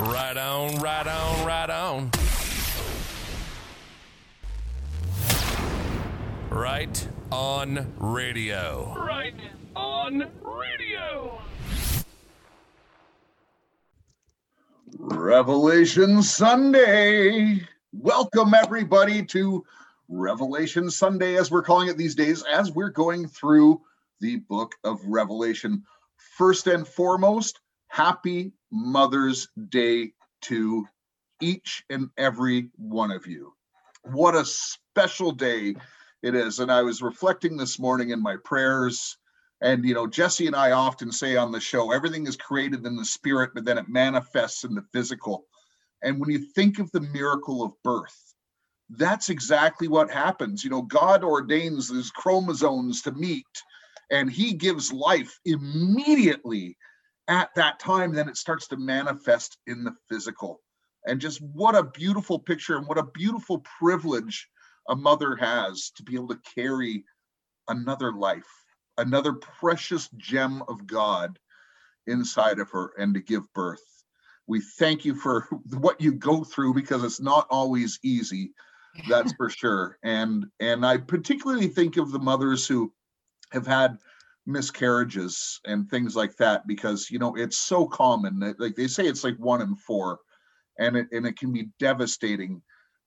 [0.00, 2.10] Right on, right on, right on.
[6.48, 8.96] Right on radio.
[8.98, 9.34] Right
[9.76, 11.38] on radio.
[14.98, 17.60] Revelation Sunday.
[17.92, 19.66] Welcome, everybody, to
[20.08, 23.82] Revelation Sunday, as we're calling it these days, as we're going through
[24.20, 25.84] the book of Revelation.
[26.38, 27.60] First and foremost,
[27.90, 30.12] happy Mother's Day
[30.42, 30.86] to
[31.40, 33.52] each and every one of you.
[34.04, 35.74] What a special day
[36.22, 36.60] it is.
[36.60, 39.18] And I was reflecting this morning in my prayers.
[39.60, 42.96] And, you know, Jesse and I often say on the show, everything is created in
[42.96, 45.46] the spirit, but then it manifests in the physical.
[46.02, 48.34] And when you think of the miracle of birth,
[48.88, 50.62] that's exactly what happens.
[50.62, 53.44] You know, God ordains these chromosomes to meet,
[54.10, 56.76] and He gives life immediately
[57.30, 58.12] at that time.
[58.12, 60.60] Then it starts to manifest in the physical.
[61.06, 64.46] And just what a beautiful picture and what a beautiful privilege
[64.88, 67.04] a mother has to be able to carry
[67.68, 68.50] another life,
[68.98, 71.38] another precious gem of God
[72.06, 73.84] inside of her and to give birth.
[74.46, 78.52] We thank you for what you go through because it's not always easy
[79.08, 82.92] that's for sure and and i particularly think of the mothers who
[83.52, 83.96] have had
[84.46, 89.06] miscarriages and things like that because you know it's so common that, like they say
[89.06, 90.18] it's like one in four
[90.78, 92.60] and it and it can be devastating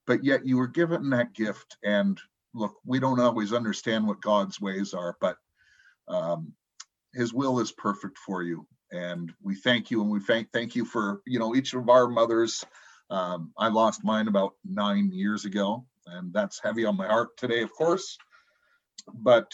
[0.06, 2.20] but yet you were given that gift and
[2.54, 5.38] look we don't always understand what god's ways are but
[6.08, 6.54] um
[7.14, 10.86] his will is perfect for you and we thank you and we thank thank you
[10.86, 12.64] for you know each of our mothers
[13.14, 17.62] um, I lost mine about nine years ago, and that's heavy on my heart today,
[17.62, 18.18] of course.
[19.14, 19.52] But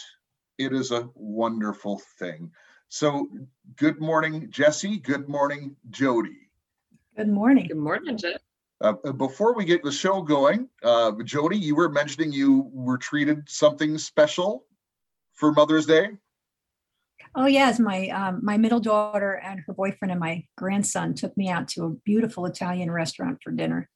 [0.60, 2.50] it is a wonderful thing.
[2.88, 3.28] So,
[3.76, 4.98] good morning, Jesse.
[4.98, 6.50] Good morning, Jody.
[7.16, 7.68] Good morning.
[7.68, 8.40] Good morning, Jeff.
[8.82, 13.48] Uh, before we get the show going, uh, Jody, you were mentioning you were treated
[13.48, 14.66] something special
[15.32, 16.10] for Mother's Day.
[17.34, 21.48] Oh yes, my um, my middle daughter and her boyfriend and my grandson took me
[21.48, 23.88] out to a beautiful Italian restaurant for dinner.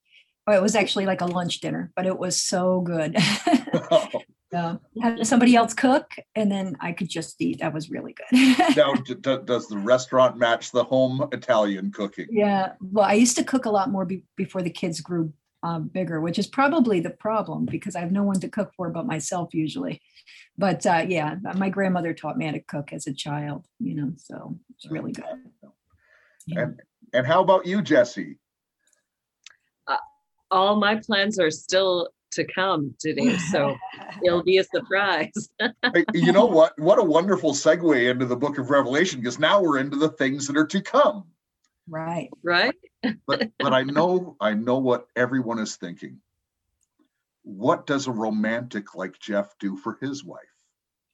[0.47, 3.17] Oh, it was actually like a lunch dinner, but it was so good.
[4.55, 7.59] so, had somebody else cook, and then I could just eat.
[7.59, 8.57] That was really good.
[8.77, 12.29] now, d- d- does the restaurant match the home Italian cooking?
[12.31, 12.75] Yeah.
[12.81, 15.33] Well, I used to cook a lot more be- before the kids grew
[15.65, 18.91] um, bigger, which is probably the problem because I have no one to cook for
[18.91, 20.01] but myself usually.
[20.57, 24.13] But uh, yeah, my grandmother taught me how to cook as a child, you know,
[24.19, 25.25] so it's really good.
[26.47, 26.61] Yeah.
[26.61, 26.81] And
[27.13, 28.39] and how about you, Jesse?
[30.51, 33.77] All my plans are still to come today, so
[34.25, 35.49] it'll be a surprise.
[36.13, 36.79] You know what?
[36.79, 40.47] What a wonderful segue into the book of Revelation because now we're into the things
[40.47, 41.25] that are to come.
[41.89, 42.31] right.
[42.43, 42.75] right?
[43.27, 46.21] But but I know I know what everyone is thinking.
[47.43, 50.41] What does a romantic like Jeff do for his wife?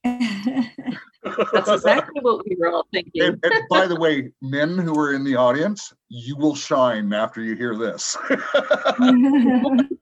[0.03, 3.23] That's exactly what we were all thinking.
[3.23, 7.43] And, and by the way, men who are in the audience, you will shine after
[7.43, 8.17] you hear this.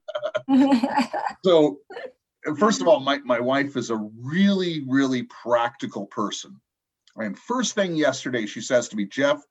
[1.45, 1.79] so,
[2.59, 6.61] first of all, my, my wife is a really, really practical person.
[7.17, 9.43] And first thing yesterday, she says to me, Jeff,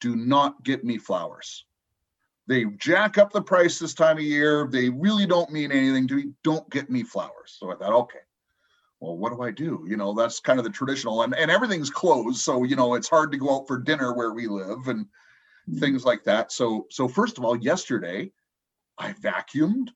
[0.00, 1.64] do not get me flowers.
[2.48, 4.68] They jack up the price this time of year.
[4.70, 6.32] They really don't mean anything to me.
[6.42, 7.56] Don't get me flowers.
[7.58, 8.18] So I thought, okay,
[9.02, 9.84] well, what do I do?
[9.88, 12.40] You know, that's kind of the traditional, and, and everything's closed.
[12.40, 15.06] So, you know, it's hard to go out for dinner where we live and
[15.66, 15.78] hmm.
[15.78, 16.52] things like that.
[16.52, 18.32] So, so first of all, yesterday
[18.98, 19.88] I vacuumed,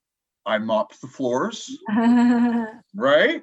[0.46, 1.76] I mopped the floors,
[2.94, 3.42] right?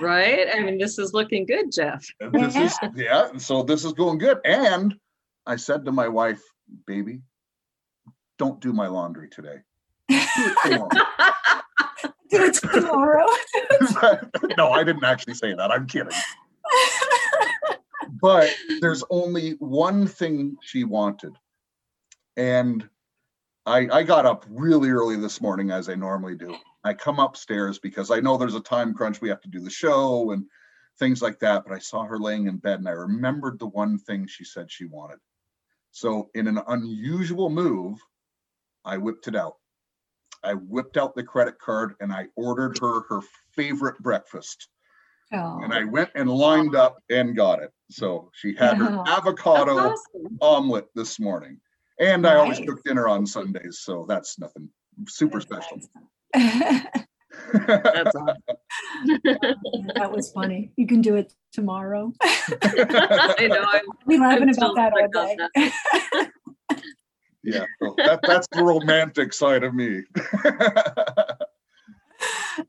[0.00, 0.46] Right?
[0.52, 2.04] I mean, this is looking good, Jeff.
[2.20, 4.38] And This is yeah, so this is going good.
[4.44, 4.94] And
[5.46, 6.42] I said to my wife,
[6.86, 7.20] baby,
[8.38, 9.58] don't do my laundry today.
[10.08, 10.88] Do it tomorrow."
[12.30, 13.26] Do it tomorrow.
[14.56, 15.70] no, I didn't actually say that.
[15.70, 16.08] I'm kidding.
[18.22, 18.48] But
[18.80, 21.36] there's only one thing she wanted.
[22.38, 22.88] And
[23.66, 26.56] I I got up really early this morning as I normally do.
[26.84, 29.20] I come upstairs because I know there's a time crunch.
[29.20, 30.44] We have to do the show and
[30.98, 31.64] things like that.
[31.64, 34.70] But I saw her laying in bed and I remembered the one thing she said
[34.70, 35.18] she wanted.
[35.92, 37.98] So, in an unusual move,
[38.84, 39.56] I whipped it out.
[40.42, 43.20] I whipped out the credit card and I ordered her her
[43.54, 44.68] favorite breakfast.
[45.32, 47.72] Oh, And I went and lined up and got it.
[47.90, 49.02] So she had her.
[49.06, 50.38] Avocado awesome.
[50.40, 51.60] omelet this morning.
[52.00, 53.80] And I always cook dinner on Sundays.
[53.80, 54.68] So that's nothing
[55.08, 55.80] super special.
[56.34, 58.36] That's awesome.
[59.24, 60.72] that was funny.
[60.76, 62.12] You can do it tomorrow.
[62.22, 63.64] I know.
[63.68, 65.36] I'm, We laughing I'm about that all day.
[65.54, 66.30] that.
[67.44, 70.02] Yeah, so that, that's the romantic side of me.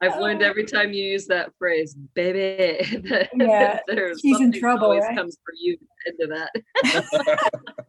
[0.02, 4.86] I've learned every time you use that phrase, baby, that Yeah, there's she's in trouble,
[4.86, 5.16] always right?
[5.16, 5.78] comes for you
[6.08, 7.84] into that.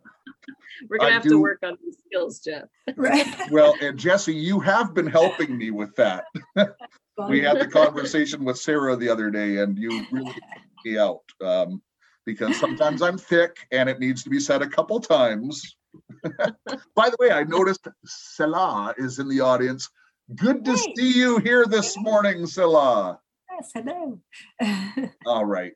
[0.89, 2.65] We're gonna I have do- to work on these skills, Jeff.
[2.97, 3.27] Right.
[3.51, 6.25] well, and Jesse, you have been helping me with that.
[7.29, 11.23] we had the conversation with Sarah the other day, and you really helped me out
[11.43, 11.83] um,
[12.27, 15.77] because sometimes I'm thick and it needs to be said a couple times.
[16.95, 19.89] By the way, I noticed Selah is in the audience.
[20.35, 20.95] Good to Hey.
[20.97, 23.19] see you here this morning, Selah.
[23.51, 24.21] Yes, hello.
[25.27, 25.73] All right.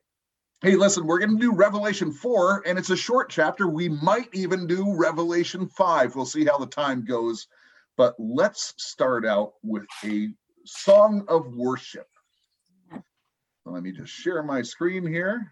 [0.61, 3.69] Hey, listen, we're going to do Revelation 4, and it's a short chapter.
[3.69, 6.15] We might even do Revelation 5.
[6.17, 7.47] We'll see how the time goes.
[7.95, 10.27] But let's start out with a
[10.65, 12.07] song of worship.
[13.65, 15.49] Let me just share my screen here.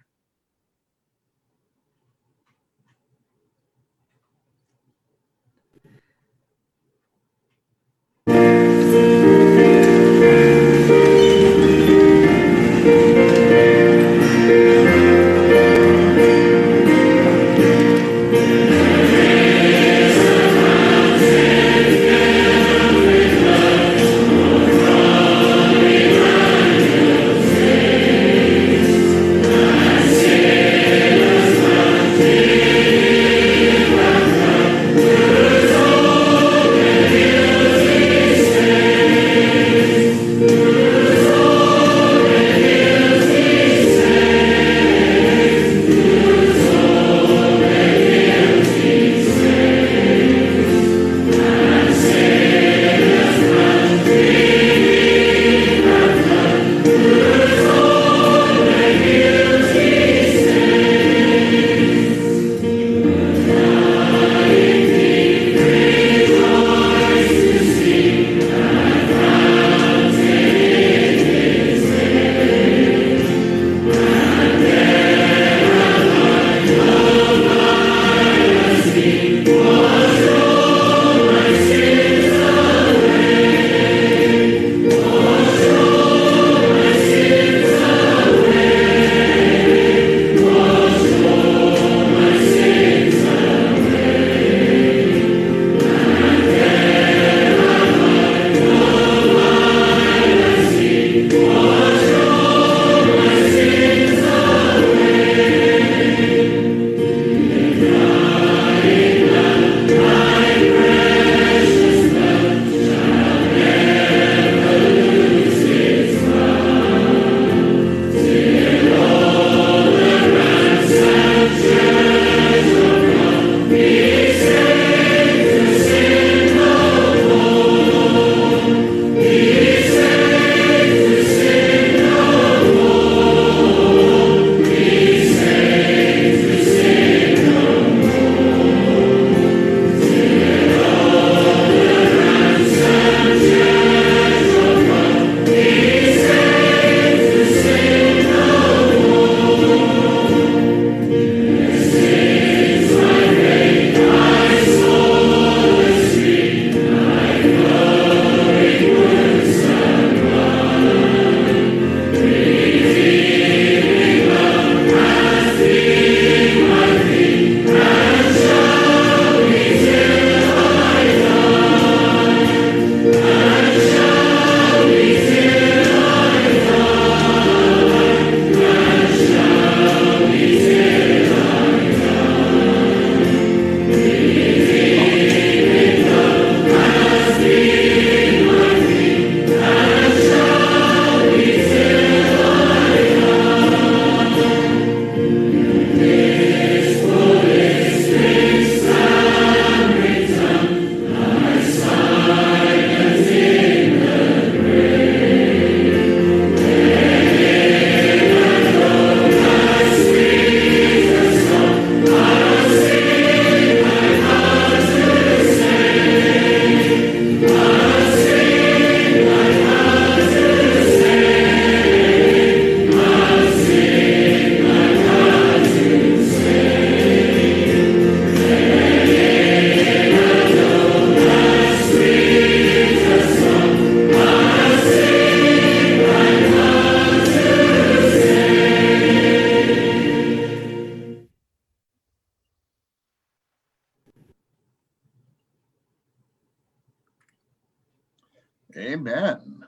[249.07, 249.65] Amen.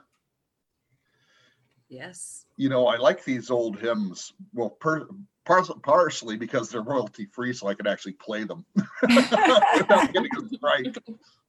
[1.88, 2.46] Yes.
[2.56, 4.32] You know, I like these old hymns.
[4.54, 5.06] Well, per,
[5.44, 8.64] par- partially because they're royalty free, so I can actually play them
[9.02, 10.96] without getting them right.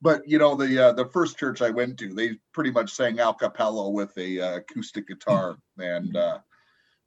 [0.01, 3.19] But you know, the uh, the first church I went to, they pretty much sang
[3.19, 6.39] a cappella with a uh, acoustic guitar, and uh,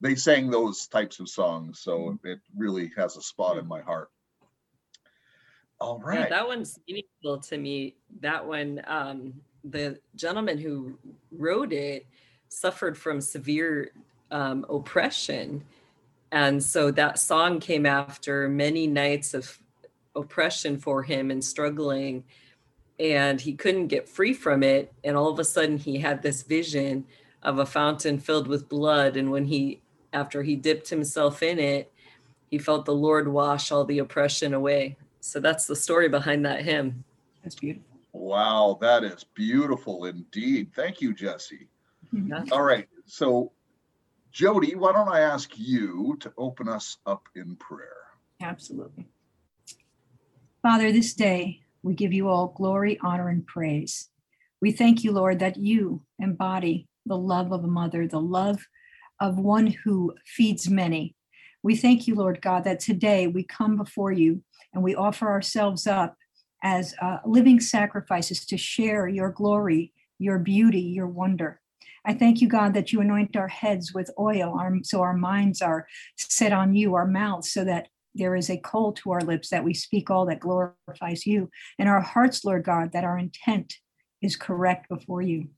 [0.00, 1.80] they sang those types of songs.
[1.80, 4.10] So it really has a spot in my heart.
[5.80, 7.96] All right, Yeah, that one's meaningful to me.
[8.20, 10.98] That one, um, the gentleman who
[11.32, 12.06] wrote it
[12.48, 13.90] suffered from severe
[14.30, 15.64] um, oppression.
[16.32, 19.58] And so that song came after many nights of
[20.14, 22.24] oppression for him and struggling.
[22.98, 24.92] And he couldn't get free from it.
[25.02, 27.06] And all of a sudden, he had this vision
[27.42, 29.16] of a fountain filled with blood.
[29.16, 29.80] And when he,
[30.12, 31.92] after he dipped himself in it,
[32.50, 34.96] he felt the Lord wash all the oppression away.
[35.20, 37.04] So that's the story behind that hymn.
[37.42, 37.93] That's beautiful.
[38.14, 40.70] Wow, that is beautiful indeed.
[40.72, 41.66] Thank you, Jesse.
[42.52, 42.88] All right.
[43.06, 43.50] So,
[44.30, 47.96] Jody, why don't I ask you to open us up in prayer?
[48.40, 49.06] Absolutely.
[50.62, 54.10] Father, this day we give you all glory, honor, and praise.
[54.62, 58.64] We thank you, Lord, that you embody the love of a mother, the love
[59.20, 61.16] of one who feeds many.
[61.64, 64.40] We thank you, Lord God, that today we come before you
[64.72, 66.16] and we offer ourselves up
[66.64, 71.60] as uh, living sacrifices to share your glory, your beauty, your wonder.
[72.06, 75.62] I thank you, God, that you anoint our heads with oil, our, so our minds
[75.62, 79.50] are set on you, our mouths, so that there is a coal to our lips
[79.50, 81.50] that we speak all that glorifies you.
[81.78, 83.74] And our hearts, Lord God, that our intent
[84.22, 85.48] is correct before you.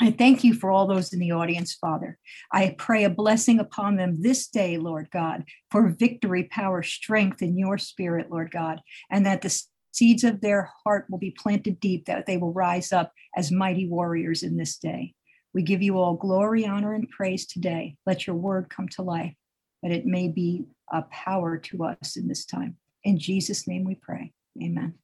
[0.00, 2.18] I thank you for all those in the audience, Father.
[2.52, 7.56] I pray a blessing upon them this day, Lord God, for victory, power, strength in
[7.56, 9.56] your spirit, Lord God, and that the
[9.94, 13.88] seeds of their heart will be planted deep, that they will rise up as mighty
[13.88, 15.14] warriors in this day.
[15.54, 17.96] We give you all glory, honor, and praise today.
[18.04, 19.34] Let your word come to life,
[19.82, 22.76] that it may be a power to us in this time.
[23.04, 24.32] In Jesus' name we pray.
[24.60, 24.94] Amen.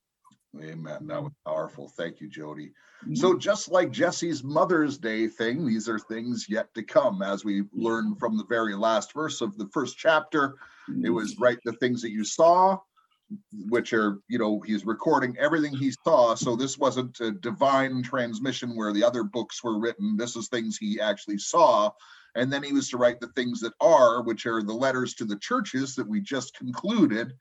[0.61, 1.07] Amen.
[1.07, 1.89] That was powerful.
[1.89, 2.73] Thank you, Jody.
[3.15, 7.23] So, just like Jesse's Mother's Day thing, these are things yet to come.
[7.23, 10.57] As we learned from the very last verse of the first chapter,
[11.03, 12.77] it was write the things that you saw,
[13.69, 16.35] which are, you know, he's recording everything he saw.
[16.35, 20.17] So, this wasn't a divine transmission where the other books were written.
[20.17, 21.91] This is things he actually saw.
[22.35, 25.25] And then he was to write the things that are, which are the letters to
[25.25, 27.33] the churches that we just concluded.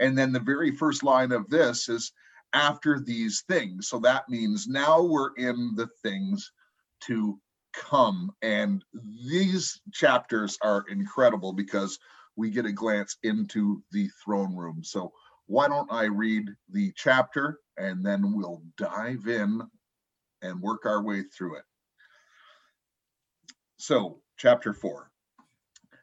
[0.00, 2.12] And then the very first line of this is,
[2.54, 3.88] after these things.
[3.88, 6.52] So that means now we're in the things
[7.02, 7.38] to
[7.74, 8.30] come.
[8.40, 8.82] And
[9.26, 11.98] these chapters are incredible because
[12.36, 14.82] we get a glance into the throne room.
[14.82, 15.12] So
[15.46, 19.62] why don't I read the chapter and then we'll dive in
[20.42, 21.64] and work our way through it.
[23.76, 25.10] So, chapter four.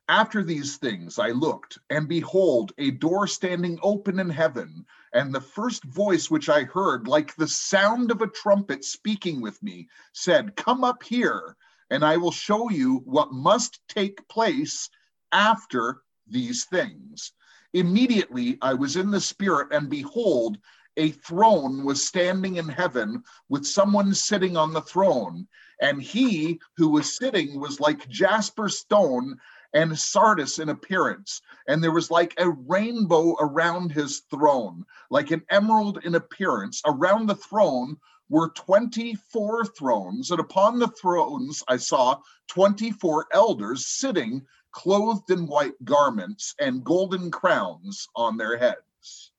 [0.08, 4.86] After these things I looked, and behold, a door standing open in heaven.
[5.14, 9.62] And the first voice which I heard, like the sound of a trumpet speaking with
[9.64, 11.56] me, said, Come up here,
[11.90, 14.90] and I will show you what must take place
[15.32, 17.32] after these things.
[17.74, 20.58] Immediately I was in the Spirit, and behold,
[20.98, 25.48] a throne was standing in heaven with someone sitting on the throne.
[25.82, 29.38] And he who was sitting was like jasper stone
[29.74, 31.42] and sardius in appearance.
[31.68, 36.82] And there was like a rainbow around his throne, like an emerald in appearance.
[36.86, 37.98] Around the throne
[38.30, 45.84] were 24 thrones, and upon the thrones I saw 24 elders sitting, clothed in white
[45.84, 49.32] garments and golden crowns on their heads.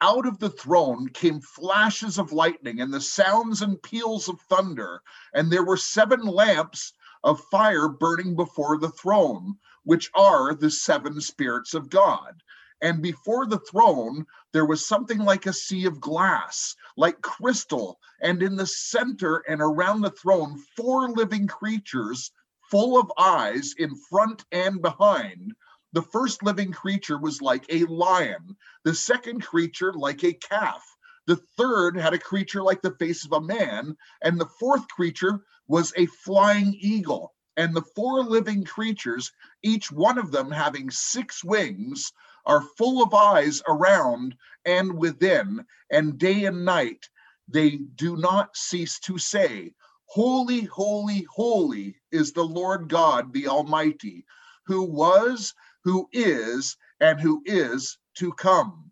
[0.00, 5.02] Out of the throne came flashes of lightning and the sounds and peals of thunder,
[5.34, 6.92] and there were seven lamps
[7.24, 12.42] of fire burning before the throne, which are the seven spirits of God.
[12.80, 17.98] And before the throne, there was something like a sea of glass, like crystal.
[18.20, 22.30] And in the center and around the throne, four living creatures
[22.70, 25.52] full of eyes in front and behind.
[25.92, 30.84] The first living creature was like a lion, the second creature like a calf.
[31.26, 35.40] The third had a creature like the face of a man, and the fourth creature
[35.66, 37.34] was a flying eagle.
[37.56, 39.32] And the four living creatures,
[39.62, 42.12] each one of them having six wings,
[42.46, 47.08] are full of eyes around and within, and day and night
[47.48, 49.74] they do not cease to say,
[50.10, 54.24] Holy, holy, holy is the Lord God, the Almighty,
[54.64, 58.90] who was, who is, and who is to come.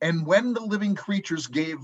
[0.00, 1.78] And when the living creatures gave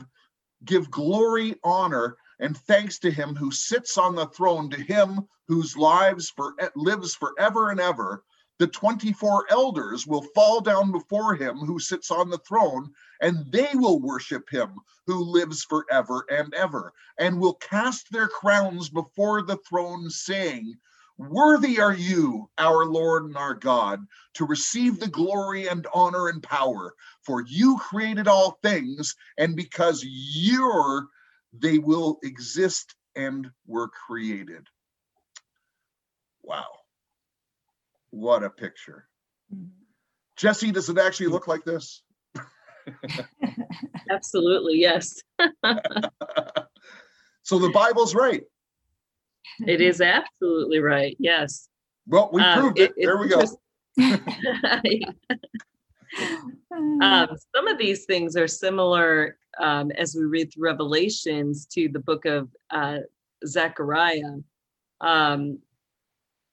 [0.65, 5.77] give glory, honor, and thanks to him who sits on the throne, to him whose
[5.77, 8.25] lives for lives forever and ever.
[8.63, 13.71] The 24 elders will fall down before him who sits on the throne, and they
[13.75, 19.57] will worship him who lives forever and ever, and will cast their crowns before the
[19.69, 20.77] throne, saying,
[21.19, 26.41] Worthy are you, our Lord and our God, to receive the glory and honor and
[26.41, 26.95] power,
[27.27, 31.09] for you created all things, and because you're
[31.53, 34.69] they will exist and were created.
[36.45, 36.82] Wow.
[38.13, 39.09] What a picture.
[39.53, 39.67] Mm-hmm.
[40.37, 42.05] Jesse, does it actually look like this?
[44.11, 45.21] Absolutely, yes.
[47.43, 48.45] so the Bible's right.
[49.67, 51.17] It is absolutely right.
[51.19, 51.69] Yes.
[52.07, 52.93] Well, we um, proved it.
[52.97, 53.41] it there we go.
[57.03, 61.99] um, some of these things are similar um, as we read through Revelations to the
[61.99, 62.99] book of uh,
[63.47, 64.39] Zechariah.
[65.01, 65.59] Um,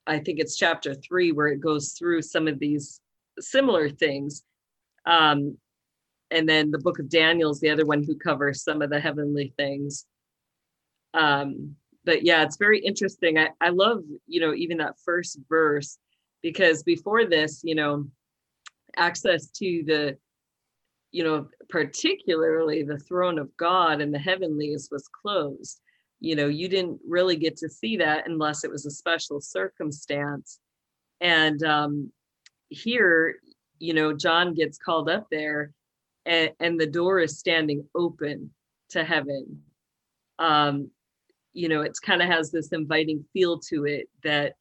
[0.09, 2.99] I think it's chapter three where it goes through some of these
[3.39, 4.43] similar things.
[5.05, 5.57] Um,
[6.31, 8.99] and then the book of Daniel is the other one who covers some of the
[8.99, 10.05] heavenly things.
[11.13, 11.75] Um,
[12.05, 13.37] but yeah, it's very interesting.
[13.37, 15.97] I, I love, you know, even that first verse,
[16.41, 18.07] because before this, you know,
[18.97, 20.17] access to the
[21.11, 25.81] you know, particularly the throne of God and the heavenlies was closed.
[26.19, 30.59] You know, you didn't really get to see that unless it was a special circumstance.
[31.21, 32.11] And um,
[32.69, 33.37] here,
[33.79, 35.71] you know, John gets called up there
[36.25, 38.51] and, and the door is standing open
[38.89, 39.61] to heaven.
[40.39, 40.91] Um,
[41.53, 44.55] you know, it's kind of has this inviting feel to it that,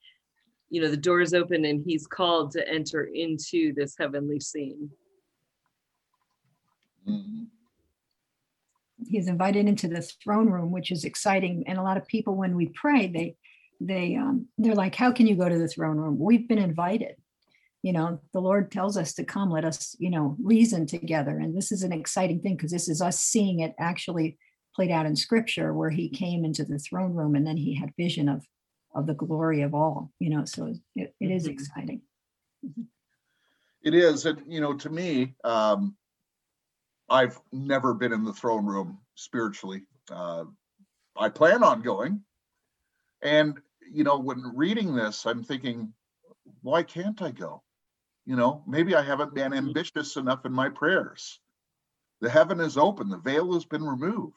[0.70, 4.90] you know, the door is open and he's called to enter into this heavenly scene.
[7.08, 7.44] Mm-hmm.
[9.06, 11.64] He's invited into the throne room, which is exciting.
[11.66, 13.36] And a lot of people, when we pray, they
[13.80, 17.16] they um, they're like, "How can you go to the throne room?" We've been invited.
[17.82, 19.50] You know, the Lord tells us to come.
[19.50, 21.38] Let us, you know, reason together.
[21.38, 24.36] And this is an exciting thing because this is us seeing it actually
[24.74, 27.92] played out in Scripture, where He came into the throne room and then He had
[27.96, 28.44] vision of
[28.94, 30.10] of the glory of all.
[30.18, 31.52] You know, so it, it is mm-hmm.
[31.52, 32.02] exciting.
[33.82, 35.96] It is, and you know, to me, um,
[37.08, 39.82] I've never been in the throne room spiritually.
[40.10, 40.44] Uh,
[41.16, 42.22] I plan on going.
[43.22, 43.58] And,
[43.90, 45.92] you know, when reading this, I'm thinking,
[46.62, 47.62] why can't I go?
[48.26, 49.68] You know, maybe I haven't been mm-hmm.
[49.68, 51.40] ambitious enough in my prayers.
[52.20, 54.34] The heaven is open, the veil has been removed.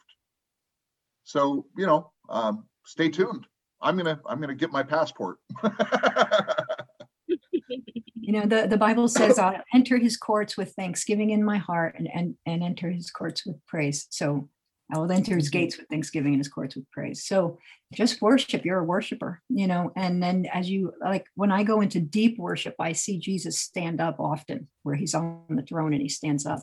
[1.24, 3.46] So, you know, um, stay tuned.
[3.80, 5.38] I'm gonna I'm gonna get my passport.
[8.20, 11.94] you know the, the bible says i'll enter his courts with thanksgiving in my heart
[11.98, 14.06] and, and and enter his courts with praise.
[14.10, 14.48] So
[14.92, 15.58] i will enter his mm-hmm.
[15.58, 17.24] gates with thanksgiving and his courts with praise.
[17.24, 17.58] So
[17.94, 21.80] just worship you're a worshiper you know and then as you like when i go
[21.80, 26.02] into deep worship i see jesus stand up often where he's on the throne and
[26.02, 26.60] he stands up.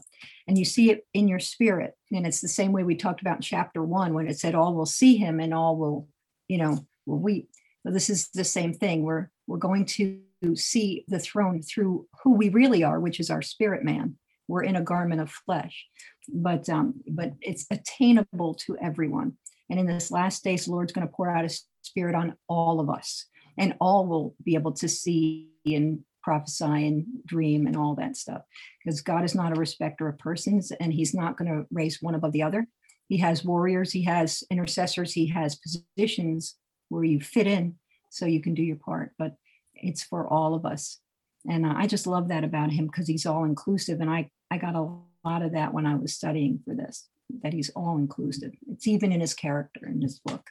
[0.47, 3.37] And you see it in your spirit and it's the same way we talked about
[3.37, 6.07] in chapter one when it said all will see him and all will
[6.47, 7.49] you know will weep.
[7.85, 9.03] So this is the same thing.
[9.03, 10.19] We're we're going to
[10.55, 14.15] see the throne through who we really are, which is our spirit man.
[14.47, 15.85] We're in a garment of flesh,
[16.27, 19.37] but um, but it's attainable to everyone.
[19.69, 22.89] And in this last days, Lord's going to pour out His Spirit on all of
[22.89, 23.25] us,
[23.57, 28.41] and all will be able to see and prophesy and dream and all that stuff.
[28.83, 32.15] Because God is not a respecter of persons, and He's not going to raise one
[32.15, 32.67] above the other.
[33.07, 35.59] He has warriors, He has intercessors, He has
[35.95, 36.55] positions
[36.89, 37.75] where you fit in,
[38.09, 39.11] so you can do your part.
[39.17, 39.35] But
[39.81, 40.99] it's for all of us.
[41.47, 44.57] And uh, i just love that about him because he's all inclusive and i i
[44.57, 44.89] got a
[45.23, 47.07] lot of that when i was studying for this
[47.43, 50.45] that he's all inclusive it's even in his character in his book.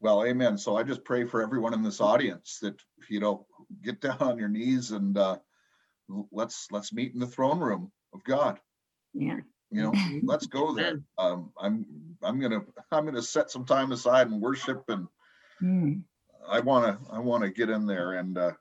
[0.00, 0.56] Well amen.
[0.56, 3.46] So i just pray for everyone in this audience that you know
[3.82, 5.38] get down on your knees and uh
[6.32, 8.58] let's let's meet in the throne room of god.
[9.12, 9.40] Yeah.
[9.70, 11.02] You know let's go there.
[11.18, 11.84] Um i'm
[12.22, 15.08] i'm gonna i'm gonna set some time aside and worship and
[15.62, 16.02] mm.
[16.50, 18.52] I want to I want to get in there and uh,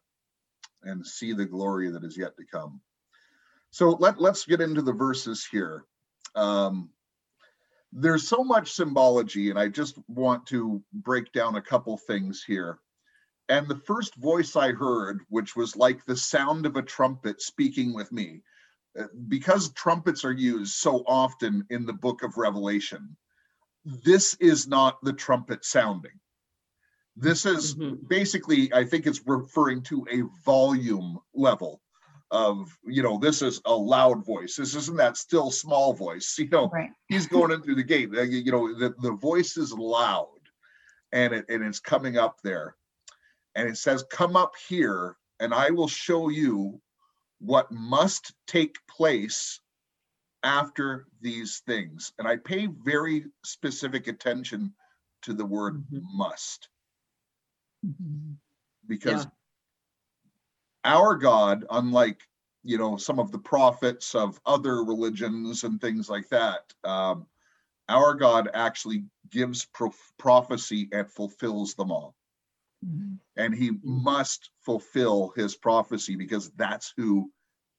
[0.84, 2.82] and see the glory that is yet to come.
[3.72, 5.86] So let let's get into the verses here.
[6.36, 6.90] Um,
[7.92, 12.80] there's so much symbology, and I just want to break down a couple things here.
[13.50, 17.96] And the first voice I heard, which was like the sound of a trumpet speaking
[17.96, 18.44] with me,
[19.00, 23.18] uh, because trumpets are used so often in the book of Revelation,
[23.86, 26.20] this is not the trumpet sounding.
[27.20, 28.06] This is mm-hmm.
[28.08, 31.82] basically, I think it's referring to a volume level
[32.32, 36.48] of you know this is a loud voice this isn't that still small voice you
[36.50, 36.92] know Right.
[37.08, 40.28] he's going in through the gate Uh, you know the, the voice is loud
[41.12, 42.76] and it and it's coming up there
[43.56, 46.80] and it says come up here and i will show you
[47.40, 49.60] what must take place
[50.44, 54.72] after these things and i pay very specific attention
[55.24, 56.04] to the word Mhm.
[56.14, 56.70] must
[57.86, 58.36] Mhm.
[58.88, 59.28] because
[60.84, 62.22] our God, unlike
[62.64, 67.28] you know some of the prophets of other religions and things like that, um,
[67.88, 72.16] our God actually gives prof- prophecy and fulfills them all,
[72.86, 73.20] Mhm.
[73.38, 77.32] and He must fulfill His prophecy because that's who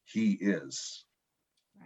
[0.04, 1.04] He is.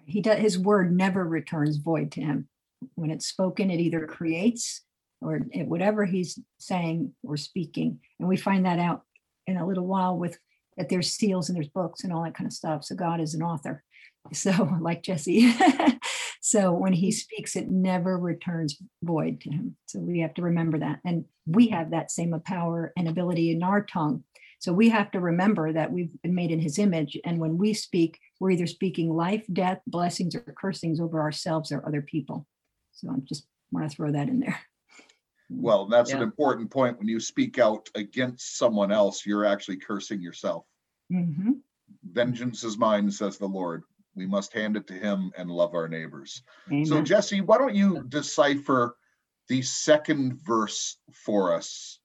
[0.07, 2.49] He does, his word never returns void to him.
[2.95, 4.83] When it's spoken, it either creates
[5.25, 8.01] or eh, whatever he's saying or speaking.
[8.19, 9.03] And we find that out
[9.47, 10.39] in a little while with
[10.77, 12.85] that there's seals and there's books and all that kind of stuff.
[12.85, 13.83] So God is an author.
[14.33, 15.55] So like Jesse.
[16.41, 19.77] so when he speaks, it never returns void to him.
[19.85, 21.01] So we have to remember that.
[21.05, 24.25] And we have that same power and ability in our tongue.
[24.61, 27.19] So we have to remember that we've been made in his image.
[27.23, 31.87] And when we speak, we're either speaking life, death, blessings, or cursings over ourselves or
[31.87, 32.47] other people.
[32.93, 34.59] So I just want to throw that in there.
[35.51, 36.25] Well, that's an Yeah.
[36.25, 36.99] important point.
[36.99, 40.67] When you speak out against someone else, you're actually cursing yourself.
[41.13, 41.61] Mhm.
[42.03, 43.85] Vengeance is mine, says the Lord.
[44.15, 46.43] We must hand it to Him and love our neighbors.
[46.85, 47.05] So, Amen.
[47.05, 48.97] Jesse, why don't you decipher
[49.49, 52.01] the second verse for us?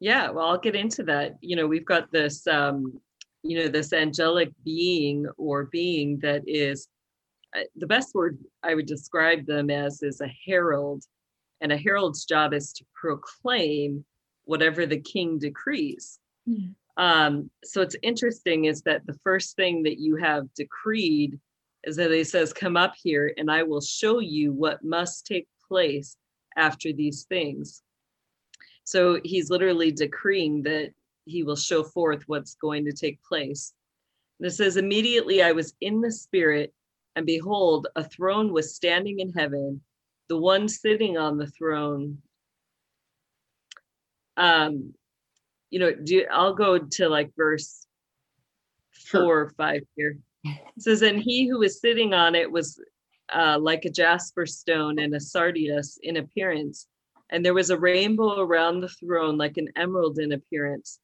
[0.00, 1.36] Yeah, well, I'll get into that.
[1.40, 3.00] You know, we've got this, um,
[3.42, 6.88] you know, this angelic being or being that is
[7.54, 11.04] uh, the best word I would describe them as is a herald.
[11.60, 14.04] And a herald's job is to proclaim
[14.44, 16.18] whatever the king decrees.
[16.46, 16.68] Yeah.
[16.96, 21.38] Um, so it's interesting is that the first thing that you have decreed
[21.84, 25.48] is that he says, Come up here and I will show you what must take
[25.66, 26.16] place
[26.56, 27.82] after these things.
[28.84, 30.90] So he's literally decreeing that
[31.24, 33.72] he will show forth what's going to take place.
[34.38, 36.72] And it says, Immediately I was in the spirit,
[37.16, 39.80] and behold, a throne was standing in heaven.
[40.34, 42.18] The one sitting on the throne.
[44.36, 44.92] Um,
[45.70, 47.86] you know, do I'll go to like verse
[48.90, 49.20] Sure.
[49.20, 50.18] four or five here.
[50.42, 52.80] It says, and he who was sitting on it was
[53.32, 56.88] uh, like a jasper stone and a sardius in appearance.
[57.30, 60.98] And there was a rainbow around the throne, like an emerald in appearance.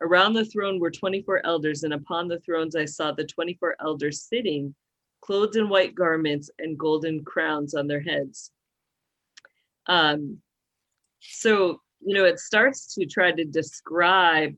[0.00, 4.22] Around the throne were 24 elders, and upon the thrones I saw the 24 elders
[4.22, 4.74] sitting,
[5.20, 8.52] clothed in white garments and golden crowns on their heads.
[9.90, 10.40] Um,
[11.18, 14.54] so, you know, it starts to try to describe,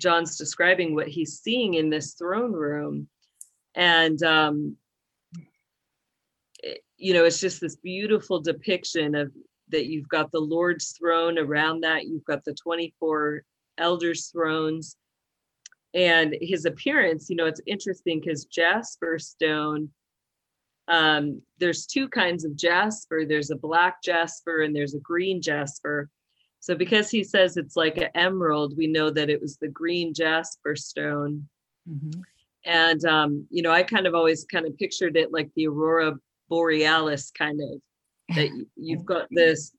[0.00, 3.08] John's describing what he's seeing in this throne room.
[3.74, 4.78] And, um,
[6.62, 9.32] it- you know, it's just this beautiful depiction of
[9.68, 13.44] that you've got the Lord's throne around that, you've got the 24
[13.76, 14.96] elders' thrones.
[15.92, 19.92] And his appearance, you know, it's interesting because jasper stone,
[20.90, 26.08] um, there's two kinds of jasper there's a black jasper and there's a green jasper.
[26.58, 30.12] So because he says it's like an emerald, we know that it was the green
[30.12, 31.48] jasper stone.
[31.88, 32.22] Mhm.
[32.66, 36.16] And um, you know, I kind of always kind of pictured it like the aurora
[36.50, 37.80] borealis kind of
[38.36, 39.72] that you've got this,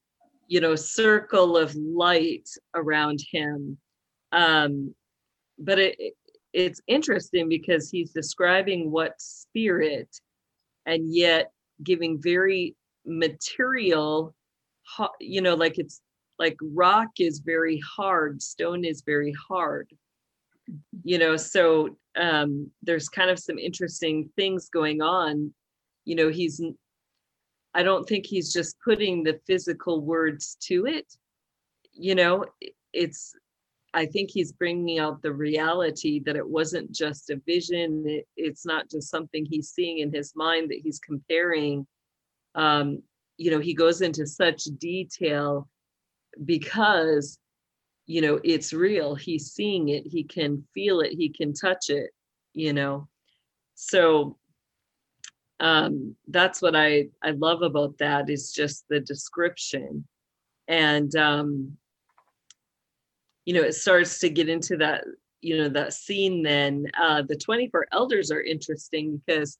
[0.47, 3.77] you know, circle of light around him.
[4.31, 4.95] Um,
[5.59, 6.15] but it-
[6.53, 10.09] it's interesting because he's describing what spirit
[10.85, 11.51] and yet
[11.83, 14.35] giving very material
[15.19, 16.01] you know like it's
[16.37, 19.87] like rock is very hard stone is very hard.
[21.03, 25.53] You know so um there's kind of some interesting things going on.
[26.05, 26.61] You know he's
[27.73, 31.07] i don't think he's just putting the physical words to it.
[31.93, 32.45] You know
[32.93, 33.33] it's
[33.93, 38.65] i think he's bringing out the reality that it wasn't just a vision it, it's
[38.65, 41.85] not just something he's seeing in his mind that he's comparing.
[42.55, 43.01] Um
[43.37, 45.67] you know he goes into such detail
[46.45, 47.39] because
[48.05, 52.11] you know it's real he's seeing it he can feel it he can touch it
[52.53, 53.07] you know?
[53.75, 54.37] So
[55.59, 60.05] um that's what i i love about that is just the description.
[60.67, 61.77] And um
[63.45, 65.03] you know it starts to get into that
[65.41, 69.57] you know that scene then uh the 24 elders are interesting because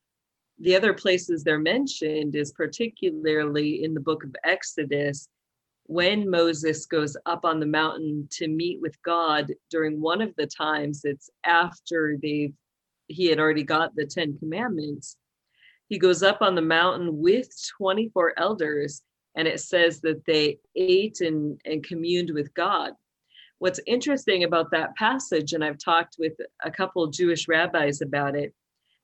[0.59, 5.27] the other places they're mentioned is particularly in the book of exodus
[5.91, 10.47] when Moses goes up on the mountain to meet with God during one of the
[10.47, 12.53] times, it's after they've
[13.07, 15.17] he had already got the Ten Commandments.
[15.89, 19.01] He goes up on the mountain with 24 elders,
[19.35, 22.93] and it says that they ate and, and communed with God.
[23.61, 28.55] What's interesting about that passage, and I've talked with a couple Jewish rabbis about it,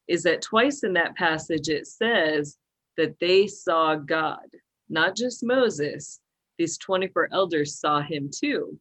[0.07, 2.57] is that twice in that passage it says
[2.97, 4.47] that they saw God,
[4.89, 6.21] not just Moses,
[6.57, 8.79] these 24 elders saw him too.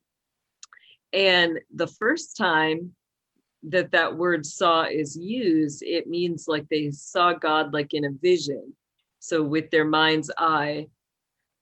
[1.12, 2.94] And the first time
[3.64, 8.12] that that word saw is used, it means like they saw God like in a
[8.22, 8.72] vision.
[9.18, 10.86] So with their mind's eye.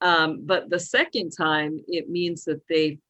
[0.00, 3.00] Um, but the second time, it means that they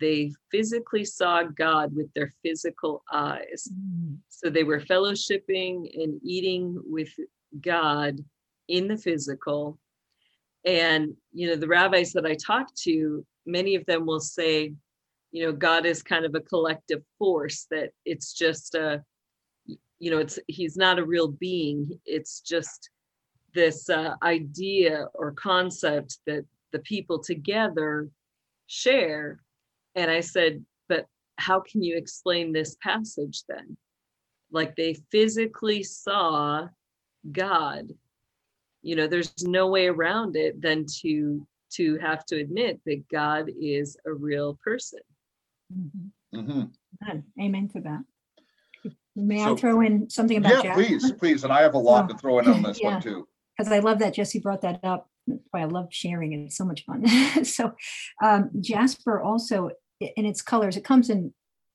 [0.00, 3.68] they physically saw God with their physical eyes.
[3.72, 4.16] Mm.
[4.28, 7.10] So they were fellowshipping and eating with
[7.60, 8.18] God
[8.68, 9.78] in the physical
[10.64, 14.72] and, you know, the rabbis that I talk to, many of them will say,
[15.30, 19.02] you know, God is kind of a collective force, that it's just a,
[19.66, 21.98] you know, it's, he's not a real being.
[22.06, 22.90] It's just
[23.54, 28.08] this uh, idea or concept that the people together
[28.66, 29.40] share.
[29.94, 33.76] And I said, but how can you explain this passage then?
[34.50, 36.68] Like they physically saw
[37.30, 37.92] God.
[38.82, 43.50] You know there's no way around it than to to have to admit that god
[43.60, 45.00] is a real person.
[45.76, 46.38] Mm-hmm.
[46.38, 47.42] Mm-hmm.
[47.42, 47.68] amen.
[47.70, 48.04] To that.
[49.16, 52.08] May so, i throw in something about yeah please please and i have a lot
[52.08, 53.28] to throw in on this yeah, one too.
[53.56, 55.08] Because i love that jesse brought that up.
[55.26, 56.40] That's why i love sharing it.
[56.46, 57.04] It's so much fun.
[57.44, 57.72] So
[58.22, 60.76] um, jasper also in its colors.
[60.76, 61.32] It comes in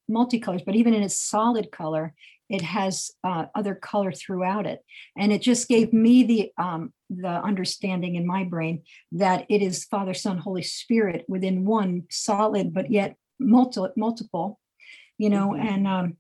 [0.10, 2.16] multicolors but even in its solid color
[2.50, 4.80] it has uh, other color throughout it.
[5.16, 9.86] And it just gave me the um, the understanding in my brain that it is
[9.86, 14.60] father son holy spirit within one solid but yet multi, multiple
[15.18, 15.68] you know mm-hmm.
[15.68, 16.18] and um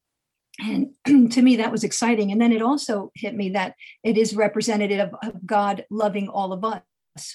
[0.59, 2.31] and to me that was exciting.
[2.31, 6.53] And then it also hit me that it is representative of, of god loving all
[6.53, 6.83] of us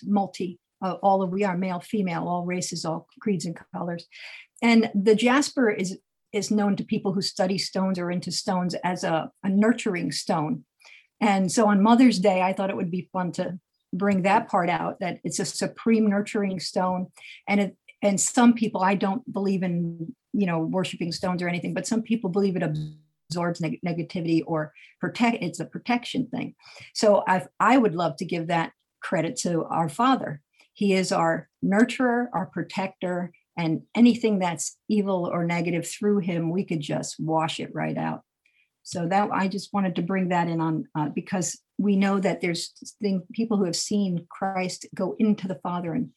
[0.05, 4.07] multi uh, all of we are male female all races all creeds and colors
[4.65, 5.99] and the jasper is
[6.35, 10.65] is known to people who study stones or into stones as a, a nurturing stone.
[11.21, 13.61] And so on Mother's Day, I thought it would be fun to
[13.93, 17.07] bring that part out that it's a supreme nurturing stone.
[17.49, 21.73] And it, and some people, I don't believe in, you know, worshiping stones or anything,
[21.73, 26.57] but some people believe it absorbs neg- negativity or protect, it's a protection thing.
[26.95, 30.43] So I, I would love to give that credit to our Father.
[30.73, 36.65] He is our nurturer, our protector, and anything that's evil or negative through him we
[36.65, 38.23] could just wash it right out.
[38.83, 42.41] So that i just wanted to bring that in on uh, because we know that
[42.41, 46.11] there's thing, people who have seen christ go into the father and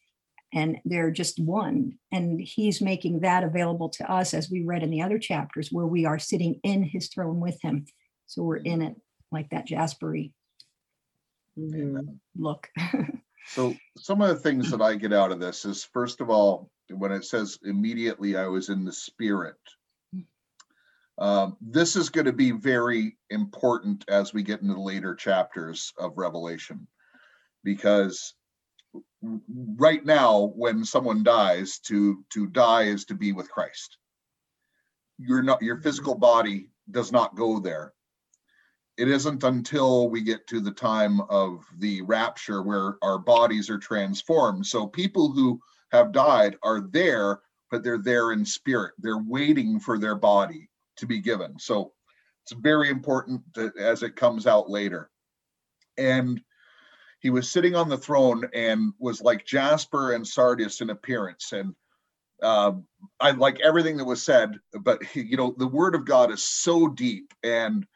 [0.52, 1.98] and they're just one.
[2.10, 5.86] And he's making that available to us as we read in the other chapters where
[5.86, 7.84] we are sitting in his throne with him.
[8.26, 8.96] So we're in it
[9.30, 10.32] like that jaspery
[11.58, 12.00] mm-hmm.
[12.36, 12.68] look.
[13.50, 16.70] So some of the things that i get out of this is first of all
[16.90, 19.56] when it says immediately I was in the spirit.
[21.18, 25.92] Um, this is going to be very important as we get into the later chapters
[25.98, 26.86] of Revelation,
[27.64, 28.34] because
[29.76, 33.98] right now, when someone dies, to to die is to be with Christ.
[35.18, 37.92] You're not your physical body does not go there.
[38.96, 43.78] It isn't until we get to the time of the rapture where our bodies are
[43.78, 44.66] transformed.
[44.66, 48.94] So people who have died are there, but they're there in spirit.
[48.98, 51.58] They're waiting for their body to be given.
[51.58, 51.92] So
[52.44, 55.10] it's very important that, as it comes out later.
[55.96, 56.40] And
[57.20, 61.52] he was sitting on the throne and was like Jasper and Sardius in appearance.
[61.52, 61.74] And
[62.42, 62.84] um,
[63.18, 66.88] I like everything that was said, but you know, the word of God is so
[66.88, 67.34] deep.
[67.42, 67.86] And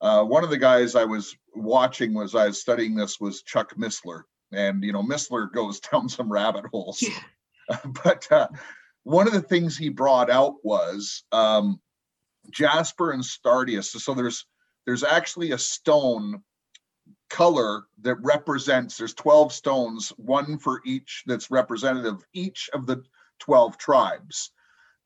[0.00, 3.74] uh, one of the guys I was watching was I was studying this was Chuck
[3.76, 7.00] Missler, and you know Missler goes down some rabbit holes.
[7.00, 7.18] Yeah.
[8.04, 8.48] but uh,
[9.04, 11.80] one of the things he brought out was um,
[12.50, 13.92] jasper and sardius.
[13.92, 14.46] So there's
[14.86, 16.42] there's actually a stone
[17.30, 23.02] color that represents there's 12 stones one for each that's representative of each of the
[23.40, 24.52] 12 tribes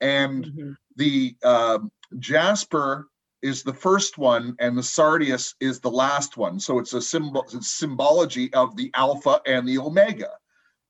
[0.01, 0.73] and mm-hmm.
[0.97, 1.79] the uh,
[2.18, 3.09] jasper
[3.40, 7.44] is the first one and the sardius is the last one so it's a symbol
[7.53, 10.31] it's symbology of the alpha and the omega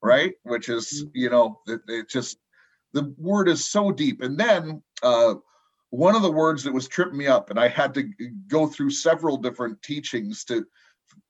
[0.03, 0.35] right?
[0.43, 1.11] Which is, mm-hmm.
[1.15, 2.39] you know, it, it just
[2.93, 4.23] the word is so deep.
[4.23, 5.35] And then uh,
[5.91, 8.11] one of the words that was tripping me up, and I had to
[8.49, 10.67] go through several different teachings to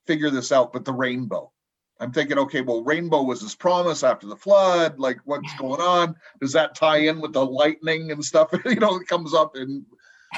[0.07, 1.53] figure this out, but the rainbow.
[2.01, 5.01] I'm thinking, okay, well, rainbow was his promise after the flood.
[5.01, 6.15] Like, what's going on?
[6.41, 8.51] Does that tie in with the lightning and stuff?
[8.65, 9.85] you know, it comes up and,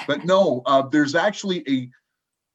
[0.06, 1.88] but no, uh, there's actually a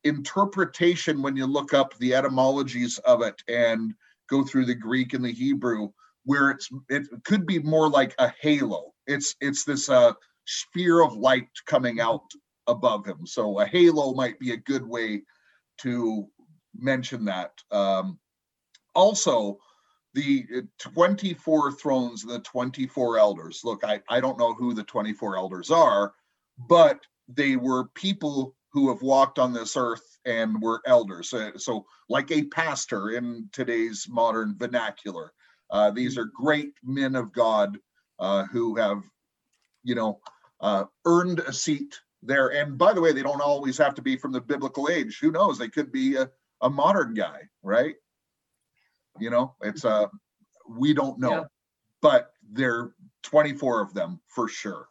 [0.08, 3.94] interpretation when you look up the etymologies of it and
[4.30, 5.90] go through the Greek and the Hebrew,
[6.24, 8.94] where it's it could be more like a halo.
[9.08, 10.14] It's it's this uh,
[10.46, 12.24] sphere of light coming out
[12.68, 13.26] above him.
[13.26, 15.24] So a halo might be a good way
[15.82, 16.28] to
[16.78, 17.52] mention that.
[17.72, 18.20] Um,
[18.94, 19.60] also,
[20.14, 23.62] the uh, 24 thrones and the 24 elders.
[23.64, 26.14] Look, I, I don't know who the 24 elders are,
[26.58, 31.30] but they were people who have walked on this earth and were elders.
[31.30, 35.32] So, so like a pastor in today's modern vernacular.
[35.72, 37.78] Uh, these are great men of God
[38.20, 39.04] uh, who have,
[39.84, 40.20] you know,
[40.62, 42.50] uh, earned a seat there.
[42.50, 45.20] And by the way, they don't always have to be from the biblical age.
[45.22, 45.58] Who knows?
[45.58, 46.30] They could be a,
[46.62, 47.96] a modern guy, right?
[49.20, 50.10] You know, it's a
[50.68, 51.44] we don't know, yeah.
[52.02, 54.88] but there are 24 of them for sure.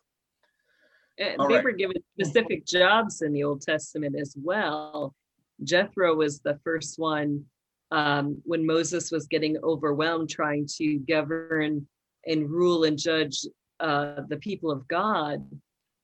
[1.19, 1.65] And All they right.
[1.65, 5.15] were given specific jobs in the Old Testament as well.
[5.63, 7.45] Jethro was the first one
[7.91, 11.87] um, when Moses was getting overwhelmed trying to govern
[12.27, 13.45] and rule and judge
[13.81, 15.47] uh, the people of God.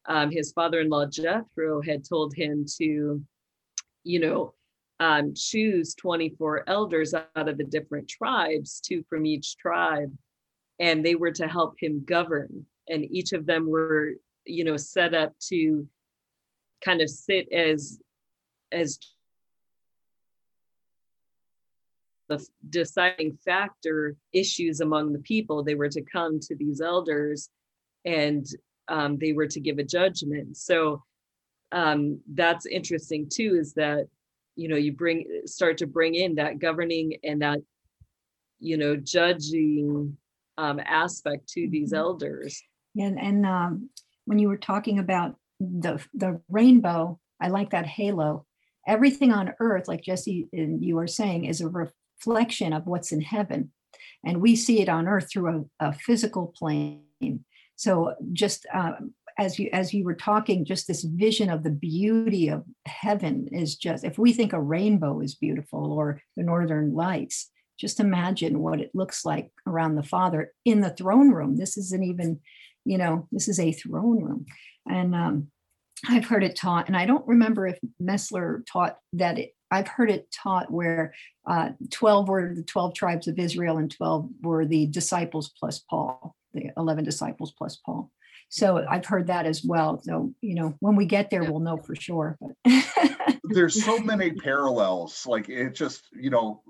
[0.07, 3.23] Um, his father-in-law Jethro had told him to,
[4.05, 4.55] you know,
[5.01, 10.13] um, choose 24 elders out of the different tribes, two from each tribe,
[10.79, 12.67] and they were to help him govern.
[12.89, 14.13] And each of them were,
[14.45, 15.87] you know, set up to
[16.85, 17.99] kind of sit as
[18.73, 18.99] as
[22.31, 25.63] the deciding factor issues among the people.
[25.63, 27.51] They were to come to these elders
[28.07, 28.47] and
[28.89, 30.57] um, they were to give a judgment.
[30.57, 31.03] So
[31.73, 34.07] um, that's interesting too, is that
[34.57, 37.61] you know you bring start to bring in that governing and that
[38.59, 40.17] you know judging
[40.59, 42.01] um, aspect to these mm-hmm.
[42.01, 42.63] elders
[42.97, 43.89] and and um,
[44.27, 48.45] when you were talking about the the rainbow i like that halo
[48.87, 51.69] everything on earth like jesse and you are saying is a
[52.27, 53.73] reflection of what's in heaven.
[54.25, 57.45] And we see it on earth through a, a physical plane.
[57.77, 58.93] So just uh,
[59.39, 63.77] as you as you were talking just this vision of the beauty of heaven is
[63.77, 68.81] just if we think a rainbow is beautiful or the northern lights just imagine what
[68.81, 71.57] it looks like around the father in the throne room.
[71.57, 72.41] This isn't even
[72.85, 74.47] you know this is a throne room.
[74.87, 75.51] And um,
[76.09, 80.11] i've heard it taught and i don't remember if Missler taught that it, i've heard
[80.11, 81.15] it taught where
[81.47, 86.35] uh, 12 were the 12 tribes of israel and 12 were the disciples plus paul
[86.55, 88.11] the 11 disciples plus paul
[88.53, 90.01] so I've heard that as well.
[90.03, 92.37] So, you know, when we get there, we'll know for sure.
[92.41, 92.75] But
[93.45, 95.25] there's so many parallels.
[95.25, 96.63] Like it just, you know,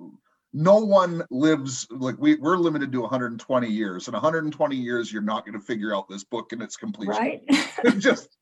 [0.53, 4.09] no one lives like we, we're limited to 120 years.
[4.09, 7.15] and 120 years, you're not going to figure out this book and its completion.
[7.15, 7.43] Right.
[7.49, 8.37] it's just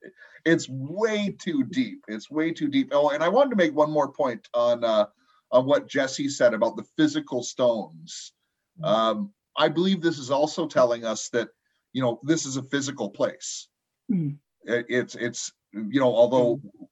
[0.45, 2.03] it's way too deep.
[2.07, 2.89] It's way too deep.
[2.91, 5.05] Oh, and I wanted to make one more point on uh
[5.51, 8.33] on what Jesse said about the physical stones.
[8.79, 8.85] Mm-hmm.
[8.85, 11.49] Um, I believe this is also telling us that
[11.93, 13.67] you know this is a physical place
[14.11, 14.35] mm.
[14.63, 16.83] it, it's it's you know although hmm.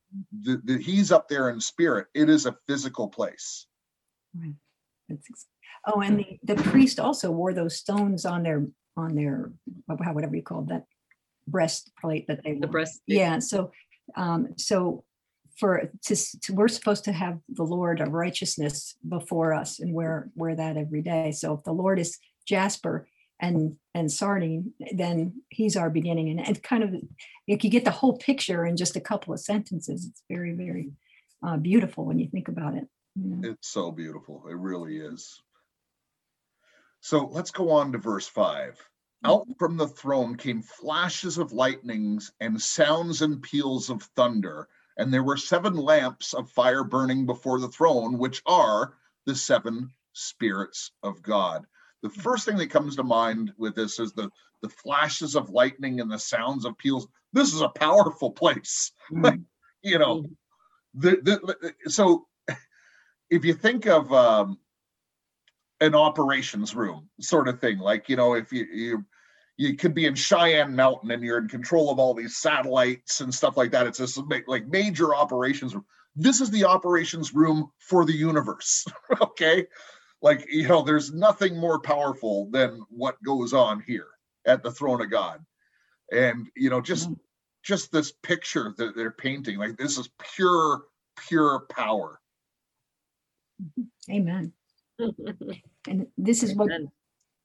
[0.42, 3.68] the, the, he's up there in spirit it is a physical place
[4.36, 4.54] right
[5.86, 8.66] Oh and the, the priest also wore those stones on their
[8.96, 9.52] on their
[9.86, 10.86] whatever you call that
[11.48, 13.72] breastplate that they the breast yeah so
[14.16, 15.04] um so
[15.58, 20.30] for to, to, we're supposed to have the lord of righteousness before us and wear
[20.36, 23.08] wear that every day so if the lord is jasper
[23.40, 26.30] and and sardius, then he's our beginning.
[26.30, 26.96] And it's kind of
[27.48, 30.92] if you get the whole picture in just a couple of sentences, it's very, very
[31.46, 32.88] uh, beautiful when you think about it.
[33.44, 34.44] It's so beautiful.
[34.50, 35.42] It really is.
[37.00, 38.74] So let's go on to verse five.
[39.26, 39.32] Mm-hmm.
[39.32, 44.68] Out from the throne came flashes of lightnings and sounds and peals of thunder.
[44.98, 48.94] And there were seven lamps of fire burning before the throne, which are
[49.26, 51.68] the seven spirits of God
[52.02, 54.30] the first thing that comes to mind with this is the
[54.62, 57.08] the flashes of lightning and the sounds of peals.
[57.32, 59.44] This is a powerful place, mm.
[59.84, 60.24] you know.
[60.24, 60.36] Mm.
[60.96, 62.26] The, the, so
[63.30, 64.58] if you think of um,
[65.82, 69.06] an operations room sort of thing, like you know, if you you
[69.58, 73.34] you could be in Cheyenne Mountain and you're in control of all these satellites and
[73.34, 73.88] stuff like that.
[73.88, 75.86] It's this like major operations room.
[76.16, 78.86] This is the operations room for the universe.
[79.22, 79.66] okay
[80.24, 84.08] like you know there's nothing more powerful than what goes on here
[84.48, 85.46] at the throne of god
[86.12, 87.22] and you know just mm-hmm.
[87.64, 90.82] just this picture that they're painting like this is pure
[91.18, 92.20] pure power.
[94.10, 94.54] Amen.
[95.90, 96.92] And this is what Amen.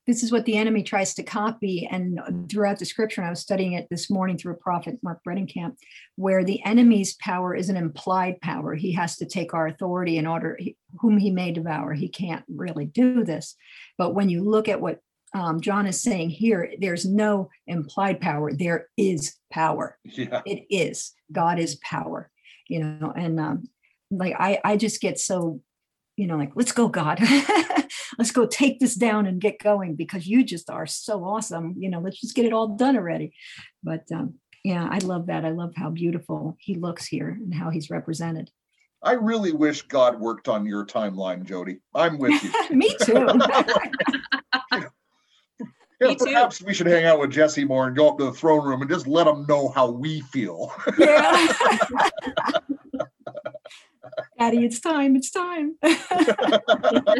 [0.09, 2.19] this is what the enemy tries to copy and
[2.51, 5.77] throughout the scripture and i was studying it this morning through a prophet mark bredenkamp
[6.17, 8.75] where the enemy's power is an implied power.
[8.75, 11.93] He has to take our authority in order he- whom he may devour.
[11.93, 13.55] He can't really do this.
[13.97, 14.99] But when you look at what
[15.35, 18.53] um, john is saying here there's no implied power.
[18.53, 19.99] There is power.
[20.05, 20.43] Yeah.
[20.45, 21.13] it is.
[21.31, 22.31] God is power
[22.69, 23.65] you know and um
[24.11, 25.61] like i i just get so
[26.17, 27.19] you know like let's go god
[28.19, 31.89] let's go take this down and get going because you just are so awesome you
[31.91, 33.33] know let's just get it all done already
[33.83, 34.35] but um
[34.65, 38.51] yeah i love that i love how beautiful he looks here and how he's represented
[39.05, 41.79] I really wish God worked on your timeline, Jody.
[41.93, 42.53] I'm with you.
[42.77, 43.27] me too
[46.01, 46.25] Yeah, Me too.
[46.27, 48.81] perhaps we should hang out with Jesse more and go up to the throne room
[48.81, 50.73] and just let him know how we feel.
[50.99, 51.47] yeah
[54.43, 55.77] daddy it's time it's time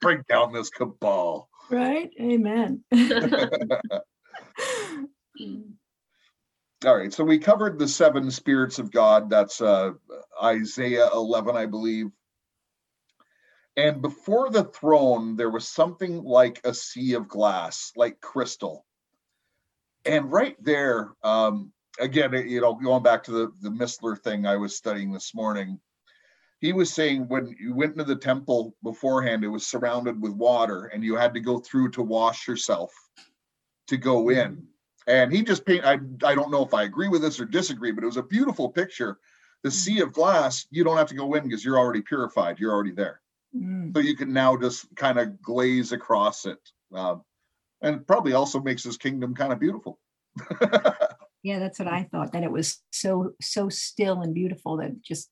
[0.00, 1.48] Bring down this cabal.
[1.70, 2.82] right amen
[6.86, 9.28] All right, so we covered the seven spirits of God.
[9.28, 9.90] That's uh,
[10.42, 12.06] Isaiah 11, I believe.
[13.76, 18.86] And before the throne, there was something like a sea of glass, like crystal.
[20.06, 24.56] And right there, um, again, you know, going back to the, the Missler thing I
[24.56, 25.78] was studying this morning,
[26.60, 30.86] he was saying when you went into the temple beforehand, it was surrounded with water
[30.86, 32.92] and you had to go through to wash yourself
[33.88, 34.66] to go in.
[35.06, 37.90] And he just paint I, I don't know if i agree with this or disagree
[37.90, 39.18] but it was a beautiful picture.
[39.62, 42.72] The sea of glass you don't have to go in because you're already purified you're
[42.72, 43.20] already there.
[43.56, 46.60] Mm, so you can now just kind of glaze across it
[46.94, 47.22] um,
[47.80, 49.98] and it probably also makes his kingdom kind of beautiful.
[51.42, 55.30] Yeah that's what i thought that it was so so still and beautiful that just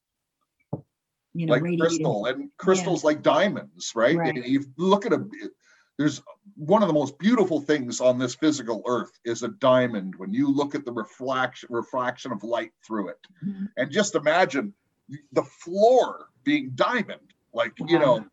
[1.39, 1.86] you know like radiated.
[1.86, 4.36] crystal and crystals like diamonds right, Right.
[4.36, 5.24] And you look at a
[5.97, 6.20] there's
[6.55, 10.53] one of the most beautiful things on this physical earth is a diamond when you
[10.53, 13.68] look at the reflection refraction of light through it Mhm.
[13.76, 14.74] and just imagine
[15.32, 18.26] the floor being diamond like you know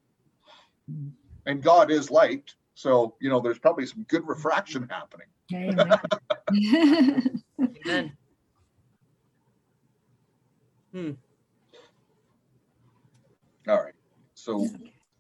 [1.46, 5.28] and god is light so you know there's probably some good refraction happening
[7.88, 8.18] Amen.
[10.94, 11.18] Amen.
[13.68, 13.94] All right.
[14.34, 14.68] So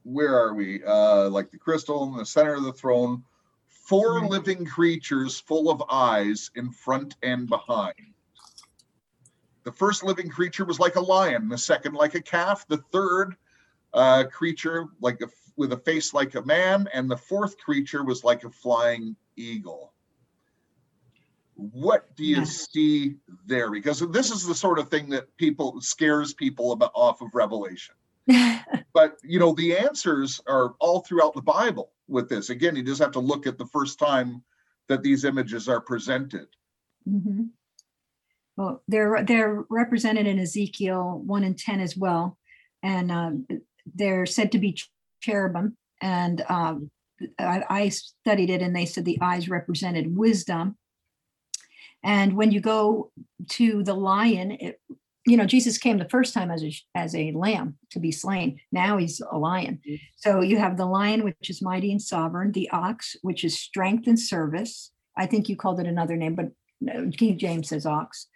[0.03, 0.83] where are we?
[0.83, 3.23] Uh like the crystal in the center of the throne
[3.67, 4.29] four Right.
[4.31, 8.13] living creatures full of eyes in front and behind.
[9.63, 13.35] The first living creature was like a lion the second like a calf the third
[13.93, 18.23] uh, creature like a, with a face like a man and the fourth creature was
[18.23, 19.93] like a flying eagle.
[21.55, 23.15] What do you see
[23.45, 23.71] there?
[23.71, 27.95] Because this is the sort of thing that people scares people about off of revelation
[28.93, 33.01] but you know the answers are all throughout the bible with this again you just
[33.01, 34.43] have to look at the first time
[34.87, 36.47] that these images are presented
[37.07, 37.49] Mhm.
[38.57, 42.37] Well, they're they're represented in Ezekiel one and ten as well,
[42.81, 43.47] and um,
[43.93, 44.79] they're said to be
[45.21, 45.77] cherubim.
[46.01, 46.89] And um,
[47.37, 50.77] I, I studied it, and they said the eyes represented wisdom.
[52.03, 53.11] And when you go
[53.49, 54.79] to the lion, it,
[55.27, 58.59] you know, Jesus came the first time as a as a lamb to be slain.
[58.71, 59.79] Now he's a lion.
[59.87, 59.99] Mhm.
[60.17, 62.51] So you have the lion, which is mighty and sovereign.
[62.51, 64.91] The ox, which is strength and service.
[65.17, 66.51] I think you called it another name, but
[67.17, 68.27] King James says ox.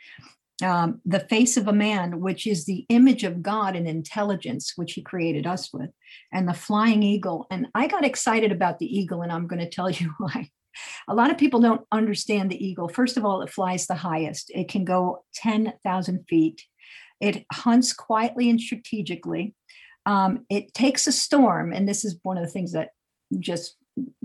[0.62, 4.94] Um, the face of a man, which is the image of God and intelligence, which
[4.94, 5.90] he created us with,
[6.34, 7.48] and the flying eagle.
[7.50, 10.50] And I got excited about the eagle, and I'm going to tell you why.
[11.08, 12.90] A lot of people don't understand the eagle.
[12.90, 16.62] First of all, it flies the highest, it can go 10,000 feet.
[17.20, 19.56] It hunts quietly and strategically.
[20.06, 22.90] Um, it takes a storm, and this is one of the things that
[23.40, 23.76] just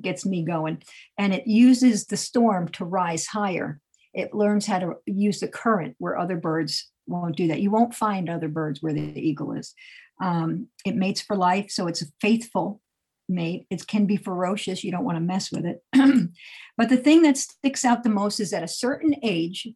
[0.01, 0.82] gets me going.
[1.18, 3.80] And it uses the storm to rise higher
[4.14, 7.61] it learns how to use the current where other birds won't do that.
[7.61, 9.74] You won't find other birds where the eagle is.
[10.22, 12.80] Um, it mates for life, so it's a faithful
[13.28, 13.66] mate.
[13.70, 14.84] It can be ferocious.
[14.84, 15.82] You don't want to mess with it.
[16.76, 19.66] but the thing that sticks out the most is at a certain age,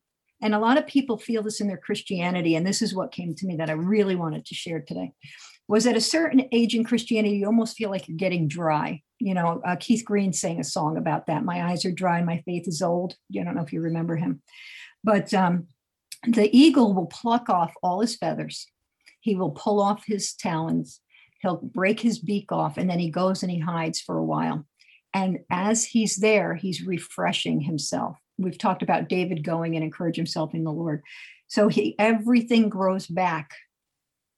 [0.41, 3.35] and a lot of people feel this in their Christianity, and this is what came
[3.35, 5.13] to me that I really wanted to share today.
[5.67, 9.03] Was at a certain age in Christianity, you almost feel like you're getting dry.
[9.19, 11.45] You know, uh, Keith Green sang a song about that.
[11.45, 13.17] My eyes are dry, my faith is old.
[13.37, 14.43] I don't know if you remember him,
[15.05, 15.67] but um,
[16.27, 18.67] the eagle will pluck off all his feathers.
[19.21, 21.01] He will pull off his talons.
[21.43, 24.67] He'll break his beak off, and then he goes and he hides for a while.
[25.13, 28.17] And as he's there, he's refreshing himself.
[28.39, 31.03] We've talked about David going and encourage himself in the Lord.
[31.49, 33.51] So he everything grows back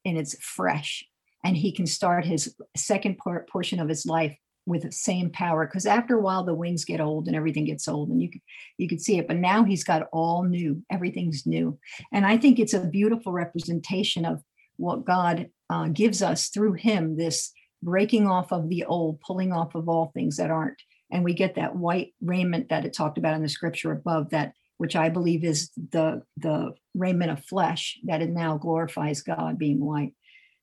[0.04, 1.04] and it's fresh.
[1.44, 4.36] and he can start his second part portion of his life
[4.66, 5.66] with the same power.
[5.66, 8.42] Because after a while the wings get old and everything gets old and you can
[8.78, 9.26] you can see it.
[9.28, 10.82] But now he's got all new.
[10.90, 11.78] Everything's new.
[12.12, 14.42] And i think it's a beautiful representation of
[14.76, 19.74] what god uh, gives us through him this breaking off of the old pulling off
[19.74, 20.80] of all things that aren't
[21.12, 24.52] and we get that white raiment that it talked about in the scripture above that
[24.78, 29.84] which i believe is the the raiment of flesh that it now glorifies god being
[29.84, 30.12] white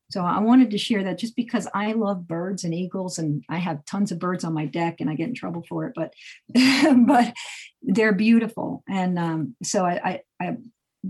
[0.09, 3.57] so I wanted to share that just because I love birds and eagles and I
[3.57, 6.13] have tons of birds on my deck and I get in trouble for it, but
[7.05, 7.33] but
[7.81, 8.83] they're beautiful.
[8.87, 10.55] And um, so I, I, I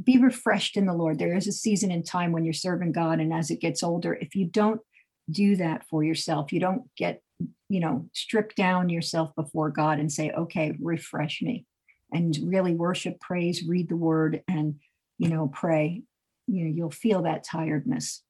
[0.04, 1.20] be refreshed in the Lord.
[1.20, 4.14] There is a season in time when you're serving God, and as it gets older,
[4.14, 4.82] if you don't
[5.30, 7.22] do that for yourself, you don't get,
[7.70, 11.66] you know, strip down yourself before God and say, okay, refresh me,
[12.12, 14.76] and really worship, praise, read the word, and
[15.18, 16.04] you know, pray.
[16.48, 18.24] You know, you'll feel that tiredness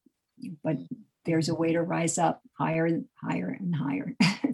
[0.64, 0.78] but
[1.26, 4.16] there's a way to rise up higher, and higher, and higher.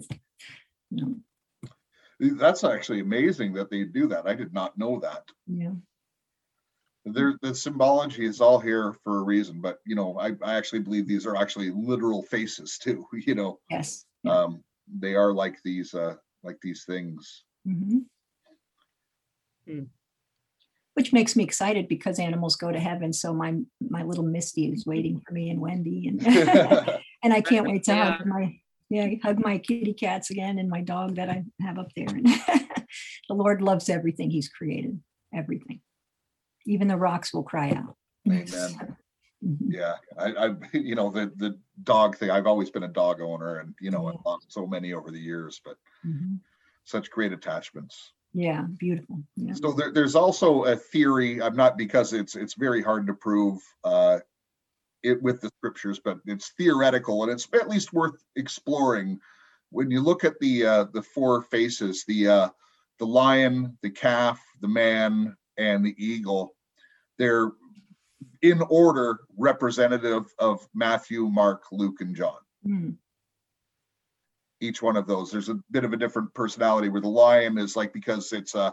[0.90, 1.14] know.
[2.20, 4.26] That's actually amazing that they do that.
[4.26, 5.24] I did not know that.
[5.46, 5.72] Yeah.
[7.04, 10.80] There, the symbology is all here for a reason, but you know, I, I actually
[10.80, 13.06] believe these are actually literal faces too.
[13.12, 14.32] You know, yes, yeah.
[14.32, 14.64] um,
[15.00, 17.44] they are like these, uh, like these things.
[17.66, 17.98] Mm-hmm.
[19.66, 19.84] Hmm
[20.94, 23.12] which makes me excited because animals go to heaven.
[23.12, 26.24] So my my little Misty is waiting for me and Wendy, and
[27.22, 28.12] and I can't wait to yeah.
[28.12, 28.56] hug my
[28.88, 32.08] yeah hug my kitty cats again and my dog that I have up there.
[32.08, 32.26] And
[33.28, 35.00] the Lord loves everything He's created,
[35.34, 35.80] everything,
[36.66, 37.96] even the rocks will cry out.
[38.26, 38.96] Amen.
[39.44, 39.72] Mm-hmm.
[39.72, 42.30] Yeah, I, I, you know, the the dog thing.
[42.30, 45.20] I've always been a dog owner, and you know, I've lost so many over the
[45.20, 45.76] years, but
[46.06, 46.36] mm-hmm.
[46.84, 48.12] such great attachments.
[48.32, 49.22] Yeah, beautiful.
[49.36, 49.54] Yeah.
[49.54, 51.40] So there, there's also a theory.
[51.40, 54.18] I'm not because it's it's very hard to prove uh,
[55.04, 59.20] it with the scriptures, but it's theoretical and it's at least worth exploring.
[59.70, 62.48] When you look at the uh, the four faces, the uh,
[62.98, 66.54] the lion, the calf, the man, and the eagle,
[67.18, 67.52] they're
[68.44, 72.38] in order representative of Matthew, Mark, Luke, and John.
[72.66, 72.96] Mm
[74.60, 75.30] each one of those.
[75.30, 78.70] There's a bit of a different personality where the lion is like because it's uh,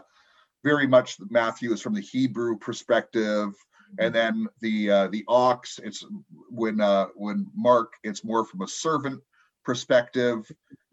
[0.64, 3.52] very much Matthew is from the Hebrew perspective,
[3.98, 6.04] and then the uh, the ox it's
[6.48, 9.20] when uh, when Mark it's more from a servant
[9.64, 10.50] perspective,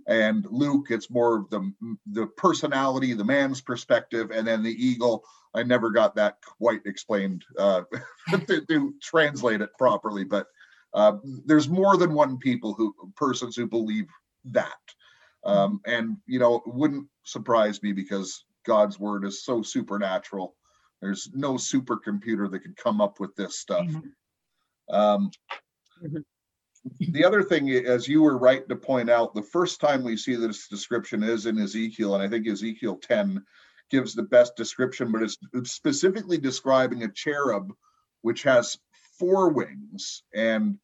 [0.10, 1.72] and Luke it's more the
[2.12, 5.24] the personality, the man's perspective, and then the eagle.
[5.54, 7.84] I never got that quite explained uh,
[8.48, 10.48] to, to translate it properly, but
[10.94, 11.14] uh,
[11.46, 14.08] there's more than one people who persons who believe
[14.46, 14.78] that.
[15.44, 20.56] Um, and, you know, it wouldn't surprise me because God's word is so supernatural.
[21.02, 23.88] There's no supercomputer that could come up with this stuff.
[24.90, 25.32] Um,
[26.04, 26.18] mm-hmm.
[27.00, 30.36] The other thing, as you were right to point out, the first time we see
[30.36, 33.44] this description is in Ezekiel, and I think Ezekiel 10
[33.90, 35.38] gives the best description, but it's
[35.72, 37.74] specifically describing a cherub
[38.22, 38.78] which has
[39.18, 40.24] four wings.
[40.34, 40.78] And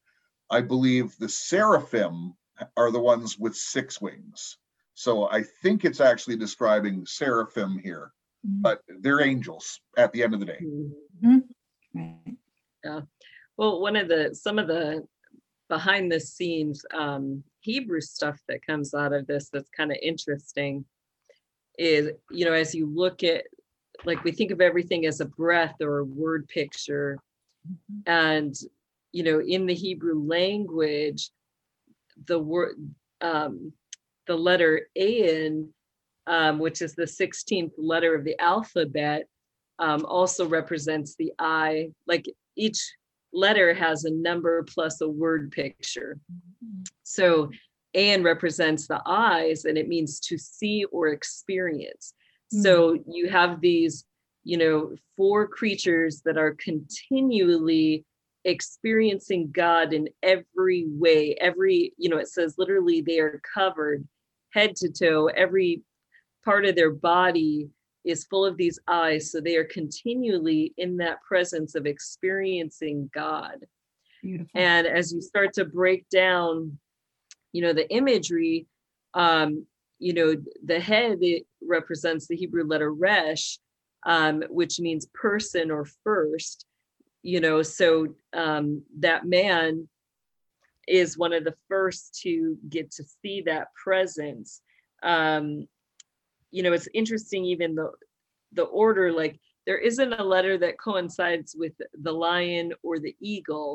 [0.50, 2.34] I believe the seraphim
[2.76, 4.58] are the ones with six wings.
[4.94, 8.12] So I think it's actually describing seraphim here,
[8.46, 8.62] mm-hmm.
[8.62, 10.60] but they're angels at the end of the day.
[10.64, 12.34] Mm-hmm.
[12.84, 13.00] Yeah.
[13.56, 15.06] Well, one of the some of the
[15.68, 20.84] behind the scenes um, Hebrew stuff that comes out of this that's kind of interesting
[21.78, 23.44] is you know as you look at
[24.04, 27.18] like we think of everything as a breath or a word picture
[27.66, 28.10] mm-hmm.
[28.10, 28.54] and
[29.12, 31.30] you know in the hebrew language
[32.26, 32.76] the word
[33.20, 33.72] um,
[34.26, 35.68] the letter Ayin,
[36.26, 39.26] um, which is the 16th letter of the alphabet,
[39.78, 41.90] um, also represents the eye.
[42.06, 42.80] Like each
[43.36, 46.18] letter has a number plus a word picture.
[47.02, 47.50] So
[47.96, 52.14] Ayin represents the eyes, and it means to see or experience.
[52.52, 52.62] Mm-hmm.
[52.62, 54.04] So you have these,
[54.44, 58.04] you know, four creatures that are continually
[58.44, 61.34] experiencing God in every way.
[61.40, 64.06] Every, you know, it says literally they are covered
[64.52, 65.26] head to toe.
[65.26, 65.82] Every
[66.44, 67.68] part of their body
[68.06, 69.30] is full of these eyes.
[69.30, 73.66] So they are continually in that presence of experiencing God.
[74.22, 74.50] Beautiful.
[74.54, 76.78] And as you start to break down,
[77.52, 78.66] you know, the imagery,
[79.14, 79.66] um,
[79.98, 83.58] you know, the head it represents the Hebrew letter resh,
[84.04, 86.66] um, which means person or first
[87.26, 89.88] you know so um, that man
[90.86, 94.62] is one of the first to get to see that presence
[95.02, 95.66] um,
[96.56, 97.88] you know it's interesting even the
[98.58, 99.36] the order like
[99.66, 101.74] there isn't a letter that coincides with
[102.06, 103.72] the lion or the eagle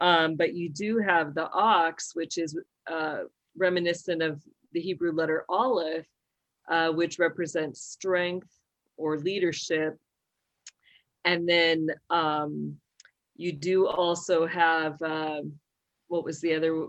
[0.00, 2.58] Um, but you do have the ox, which is
[2.90, 3.20] uh,
[3.56, 6.06] reminiscent of the Hebrew letter Aleph,
[6.68, 8.52] uh, which represents strength
[8.96, 9.96] or leadership.
[11.24, 12.76] And then um,
[13.36, 15.52] you do also have um,
[16.08, 16.88] what was the other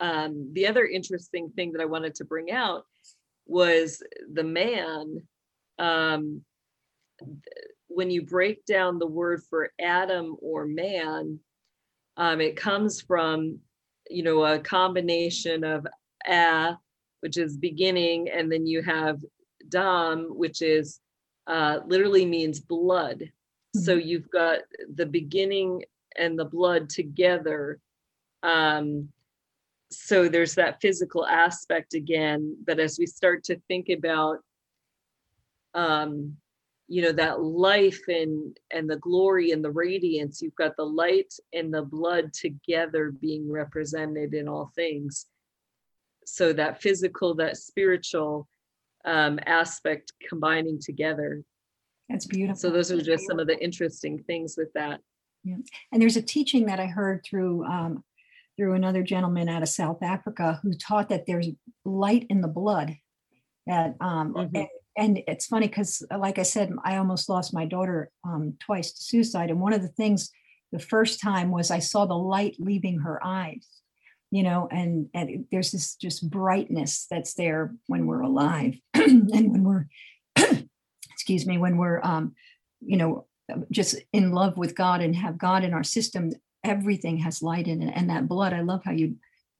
[0.00, 2.84] um, the other interesting thing that I wanted to bring out
[3.46, 5.22] was the man.
[5.78, 6.42] Um,
[7.88, 11.38] when you break down the word for Adam or man,
[12.16, 13.58] um, it comes from,
[14.10, 15.86] you know, a combination of
[16.28, 16.74] a,
[17.20, 19.20] which is beginning, and then you have
[19.68, 21.00] dam, which is
[21.46, 23.20] uh, literally means blood.
[23.20, 23.80] Mm-hmm.
[23.80, 24.60] So you've got
[24.94, 25.84] the beginning
[26.16, 27.78] and the blood together.
[28.42, 29.08] Um,
[29.90, 32.56] so there's that physical aspect again.
[32.66, 34.38] But as we start to think about,
[35.74, 36.36] um,
[36.88, 41.32] you know, that life and and the glory and the radiance, you've got the light
[41.52, 45.26] and the blood together being represented in all things.
[46.24, 48.48] So that physical, that spiritual
[49.04, 51.42] um, aspect combining together.
[52.08, 52.56] That's beautiful.
[52.56, 55.00] So those are just some of the interesting things with that.
[55.44, 55.56] Yeah.
[55.92, 58.04] And there's a teaching that I heard through um,
[58.56, 61.48] through another gentleman out of South Africa who taught that there's
[61.84, 62.96] light in the blood.
[63.66, 64.56] That um, mm-hmm.
[64.56, 68.92] and, and, it's funny because, like I said, I almost lost my daughter um, twice
[68.92, 69.50] to suicide.
[69.50, 70.30] And one of the things,
[70.72, 73.66] the first time was I saw the light leaving her eyes,
[74.30, 79.64] you know, and and there's this just brightness that's there when we're alive, and when
[79.64, 79.86] we're,
[81.12, 82.34] excuse me, when we're, um,
[82.80, 83.26] you know,
[83.70, 86.32] just in love with God and have God in our system,
[86.68, 89.16] everything has light in it and that blood i love how you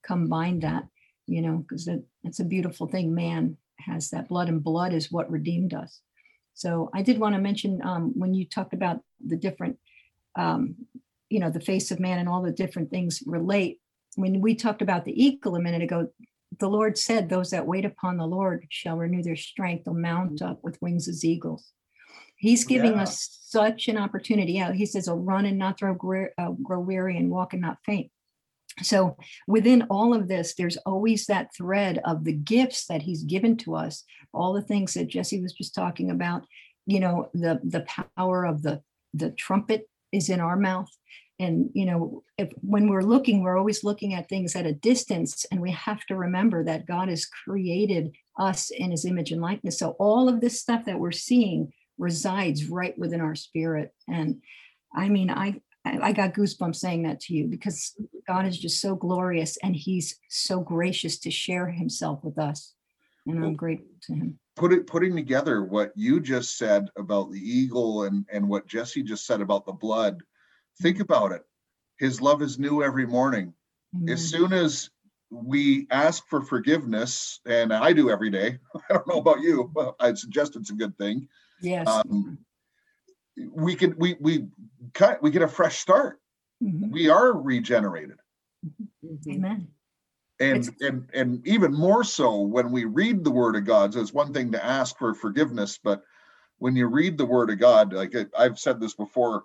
[0.07, 0.85] combine that
[1.27, 3.15] you know because it, it's a beautiful thing.
[3.15, 6.01] Man has that blood and blood is what redeemed us.
[6.55, 9.79] So i did want to mention um, when you talked about the different
[10.37, 10.77] um,
[11.29, 13.81] you know the face of man and all the different things relate
[14.15, 16.09] when we talked about the eagle a minute ago
[16.59, 19.85] the lord said those that wait upon the lord shall renew their strength.
[19.85, 21.73] They'll mount up with wings as eagles
[22.37, 23.03] He's giving yeah.
[23.03, 24.55] us such an opportunity.
[24.55, 25.97] Yeah, he says, "I'll run and not throw,
[26.39, 28.11] uh, grow weary, and walk and not faint."
[28.82, 29.16] So
[29.47, 33.74] within all of this, there's always that thread of the gifts that he's given to
[33.74, 36.45] us, all the things that Jesse was just talking about.
[36.87, 38.82] You know, the the power of the
[39.14, 40.91] the trumpet is in our mouth.
[41.39, 45.47] And you know, if when we're looking, we're always looking at things at a distance,
[45.51, 49.78] and we have to remember that God has created us in his image and likeness.
[49.78, 53.92] So all of this stuff that we're seeing resides right within our spirit.
[54.09, 54.42] And
[54.94, 57.94] I mean, I I got goosebumps saying that to you because
[58.26, 62.74] God is just so glorious and He's so gracious to share Himself with us.
[63.26, 64.38] And I'm grateful to Him.
[64.57, 69.03] Put it, putting together what you just said about the eagle and, and what Jesse
[69.03, 70.22] just said about the blood,
[70.80, 71.03] think mm-hmm.
[71.03, 71.42] about it.
[71.99, 73.53] His love is new every morning.
[73.94, 74.12] Amen.
[74.12, 74.90] As soon as
[75.30, 78.59] we ask for forgiveness, and I do every day,
[78.90, 81.28] I don't know about you, but I'd suggest it's a good thing
[81.61, 81.89] Yes.
[81.89, 82.39] Um,
[83.53, 84.47] we can we we
[84.95, 86.21] cut we get a fresh start.
[86.63, 86.91] Mm-hmm.
[86.91, 88.17] We are regenerated.
[89.05, 89.31] Mm-hmm.
[89.33, 89.69] Amen.
[90.41, 93.95] And it's- and and even more so when we read the Word of God.
[93.95, 96.03] So it's one thing to ask for forgiveness, but
[96.59, 99.45] when you read the Word of God, like I've said this before,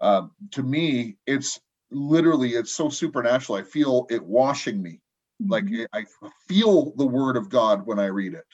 [0.00, 3.58] uh, to me, it's literally it's so supernatural.
[3.58, 5.00] I feel it washing me.
[5.42, 5.50] Mm-hmm.
[5.50, 6.04] Like I
[6.48, 8.44] feel the Word of God when I read it.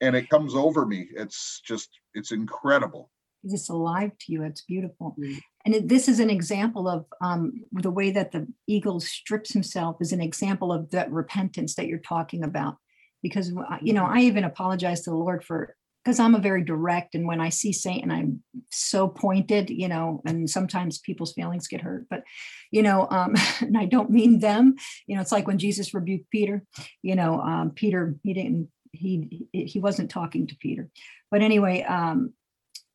[0.00, 1.08] And it comes over me.
[1.16, 3.10] It's just, it's incredible.
[3.44, 4.42] It's alive to you.
[4.42, 5.16] It's beautiful.
[5.18, 5.38] Mm-hmm.
[5.64, 9.96] And it, this is an example of um, the way that the eagle strips himself
[10.00, 12.76] is an example of that repentance that you're talking about.
[13.22, 14.06] Because, uh, you know.
[14.06, 15.74] I even apologize to the Lord for,
[16.04, 17.14] because I'm a very direct.
[17.14, 21.80] And when I see Satan, I'm so pointed, you know, and sometimes people's feelings get
[21.80, 22.06] hurt.
[22.08, 22.22] But,
[22.70, 24.76] you know, um, and I don't mean them.
[25.06, 26.64] You know, it's like when Jesus rebuked Peter,
[27.02, 30.88] you know, um, Peter, he didn't he he wasn't talking to Peter.
[31.30, 32.32] But anyway, um,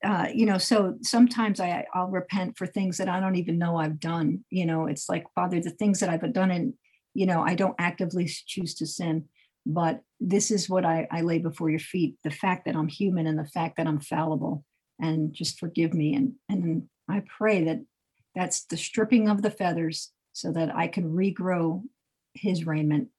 [0.04, 3.78] uh, you know, so sometimes I I'll repent for things that I don't even know
[3.78, 4.44] I've done.
[4.50, 6.74] You know, it's like Father, the things that I've done, and
[7.14, 9.26] you know, I don't actively choose to sin,
[9.66, 13.28] but this is what I, I lay before your feet: the fact that I'm human
[13.28, 14.66] and the fact that I'm fallible,
[15.00, 16.16] and just forgive me.
[16.16, 17.80] And and I pray that
[18.36, 21.84] that's the stripping of the feathers, so that I can regrow
[22.34, 23.10] His raiment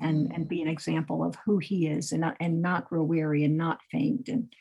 [0.00, 3.44] and and be an example of who he is and not and not grow weary
[3.44, 4.52] and not faint and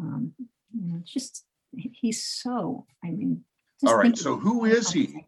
[0.00, 3.44] um, you know, just he's so i mean
[3.86, 5.24] all right so who is he?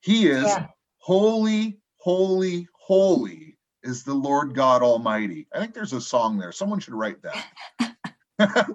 [0.00, 0.66] He is yeah.
[0.98, 5.46] holy holy holy is the lord god almighty.
[5.54, 6.52] I think there's a song there.
[6.52, 7.94] Someone should write that.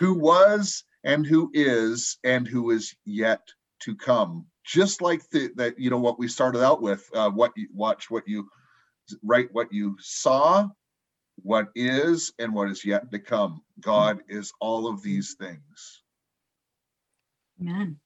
[0.00, 3.46] Who was and who is and who is yet
[3.80, 4.46] to come.
[4.64, 8.10] Just like the that you know what we started out with uh, what you watch
[8.10, 8.48] what you
[9.22, 10.68] write what you saw
[11.36, 16.02] what is and what is yet to come god is all of these things
[17.60, 17.96] Amen.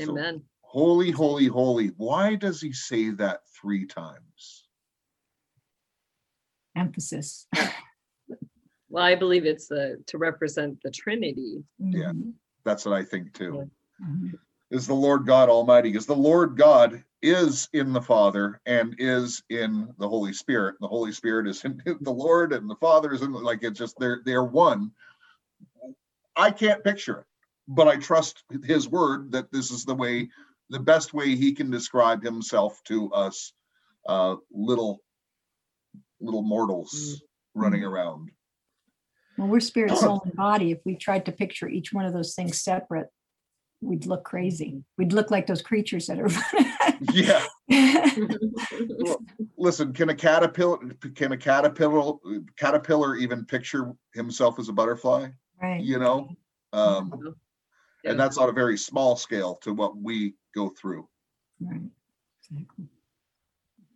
[0.00, 0.42] So, Amen.
[0.62, 4.64] holy holy holy why does he say that three times
[6.76, 7.46] Emphasis.
[8.88, 11.62] Well, I believe it's the to represent the Trinity.
[11.78, 12.10] Yeah.
[12.64, 13.70] That's what i think too
[14.02, 14.32] Mhm.
[14.70, 19.42] Is the lord god almighty because the lord god is in the father and is
[19.48, 20.74] in the holy spirit.
[20.80, 23.98] The holy spirit is in the lord and the father is in like it's just
[23.98, 24.90] they're they're one.
[26.36, 27.26] I can't picture it
[27.66, 30.28] but i trust his word that this is the way
[30.68, 33.54] the best way he can describe himself to us
[34.06, 35.00] uh little
[36.20, 37.22] little mortals
[37.54, 38.30] running around.
[39.36, 40.72] Well, we're spirit, soul, and body.
[40.72, 43.10] If we tried to picture each one of those things separate,
[43.84, 44.66] we'd look crazy.
[44.66, 44.80] Mm-hmm.
[44.98, 46.28] We'd look like those creatures that are.
[47.12, 48.38] yeah running.
[49.56, 50.78] listen can a caterpillar
[51.14, 52.14] can a caterpillar
[52.56, 55.28] caterpillar even picture himself as a butterfly
[55.60, 55.82] right.
[55.82, 56.28] you know
[56.72, 57.28] um mm-hmm.
[58.04, 58.10] Yeah.
[58.10, 61.08] and that's on a very small scale to what we go through
[61.60, 61.80] Right.
[62.50, 62.84] Exactly.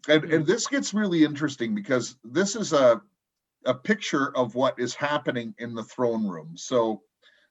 [0.09, 0.45] and and mm-hmm.
[0.45, 3.01] this gets really interesting because this is a
[3.67, 7.03] a picture of what is happening in the throne room so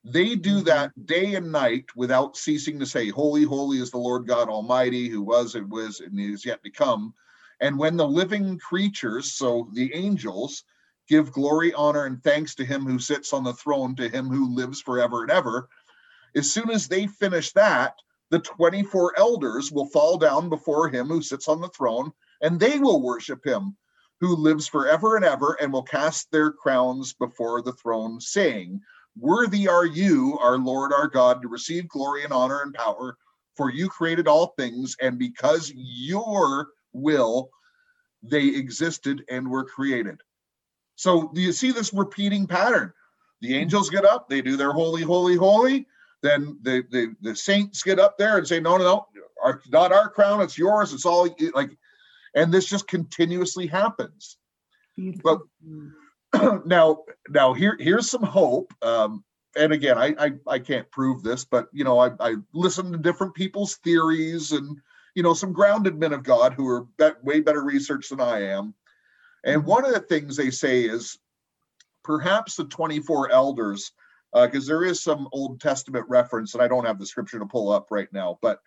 [0.10, 0.66] they do mm-hmm.
[0.66, 5.10] that day and night without ceasing to say holy holy is the lord god almighty
[5.10, 7.14] who was and was and is yet to come.
[7.60, 10.64] And when the living creatures so the angels
[11.10, 14.54] give glory honor and thanks to him who sits on the throne to him who
[14.54, 15.68] lives forever and ever
[16.36, 17.96] as soon as they finish that
[18.30, 22.78] the 24 elders will fall down before him who sits on the throne and they
[22.78, 23.76] will worship him
[24.20, 28.82] who lives forever and ever and will cast their crowns before the throne saying
[29.20, 33.18] worthy are you our lord our god to receive glory and honor and power
[33.56, 37.50] for you created all things and because your will
[38.24, 40.22] they existed and were created.
[40.96, 42.94] So do you see this repeating pattern?
[43.42, 45.86] The angels get up they do their holy holy holy
[46.24, 49.06] then the the, the saints get up there and say no no no
[49.44, 51.78] our, not our crown it's yours it's all like
[52.34, 54.38] and this just continuously happens.
[54.96, 55.22] Beautiful.
[55.24, 55.92] Well,
[56.66, 59.24] now now here here's some hope um
[59.56, 62.98] and again I, I i can't prove this but you know i i listen to
[62.98, 64.78] different people's theories and
[65.16, 68.42] you know some grounded men of god who are bet, way better researched than i
[68.42, 68.74] am.
[69.46, 71.18] And one of the things they say is
[72.04, 73.92] perhaps the 24 elders
[74.34, 77.72] because there is some old testament reference and i don't have the scripture to pull
[77.72, 78.60] up right now but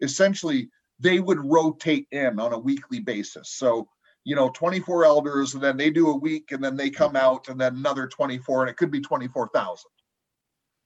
[0.00, 0.68] essentially
[1.00, 3.50] they would rotate in on a weekly basis.
[3.50, 3.88] So
[4.24, 7.48] you know 24 elders and then they do a week and then they come out
[7.48, 9.84] and then another 24 and it could be 24,000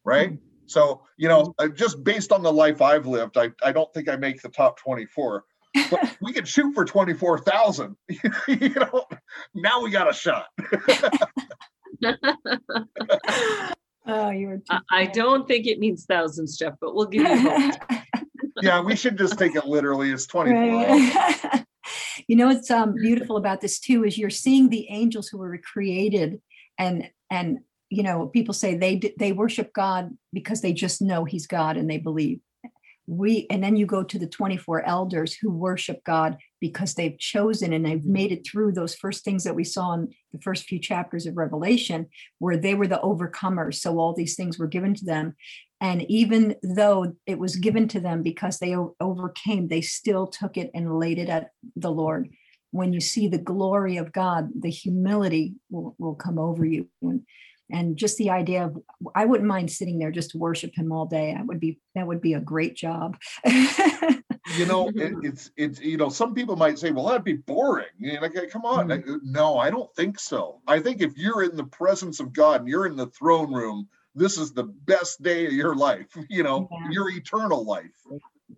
[0.04, 0.36] right hmm.
[0.66, 4.16] so you know just based on the life i've lived i, I don't think i
[4.16, 5.44] make the top 24
[5.90, 7.96] but we could shoot for 24,000
[8.48, 9.04] you know
[9.54, 10.46] now we got a shot
[14.06, 14.62] oh, you were.
[14.70, 17.74] I, I don't think it means thousands, Jeff, but we'll give you hope.
[18.62, 21.64] yeah we should just take it literally it's 24 Right.
[22.26, 25.58] You know what's um, beautiful about this too is you're seeing the angels who were
[25.58, 26.40] created
[26.78, 27.58] and and
[27.90, 31.90] you know people say they they worship god because they just know he's god and
[31.90, 32.40] they believe.
[33.10, 37.72] We and then you go to the 24 elders who worship god because they've chosen
[37.72, 40.78] and they've made it through those first things that we saw in the first few
[40.78, 42.06] chapters of revelation
[42.38, 43.76] where they were the overcomers.
[43.76, 45.36] So all these things were given to them
[45.80, 50.70] and even though it was given to them because they overcame, they still took it
[50.74, 52.28] and laid it at the Lord.
[52.70, 56.88] When you see the glory of God, the humility will, will come over you.
[57.00, 57.22] And,
[57.70, 58.76] and just the idea of,
[59.14, 61.32] I wouldn't mind sitting there just to worship him all day.
[61.34, 63.16] That would be, that would be a great job.
[64.56, 67.86] you know it, it's it's you know some people might say well that'd be boring
[67.98, 69.10] you know, like come on mm-hmm.
[69.10, 72.32] I- uh, no i don't think so i think if you're in the presence of
[72.32, 76.06] god and you're in the throne room this is the best day of your life
[76.28, 76.90] you know Yeah.
[76.90, 77.90] your eternal life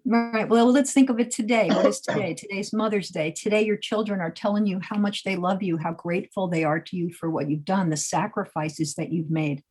[0.04, 0.48] Right.
[0.48, 1.68] Well, let's think of it today.
[1.68, 2.34] What is today?
[2.34, 3.32] Today's Mother's Day.
[3.32, 6.78] Today, your children are telling you how much they love you, how grateful they are
[6.78, 9.62] to you for what you've done, the sacrifices that you've made.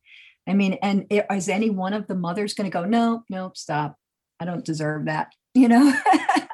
[0.46, 3.96] I mean, and is any one of the mothers going to go, no, no, stop.
[4.38, 5.32] I don't deserve that.
[5.54, 5.92] You know,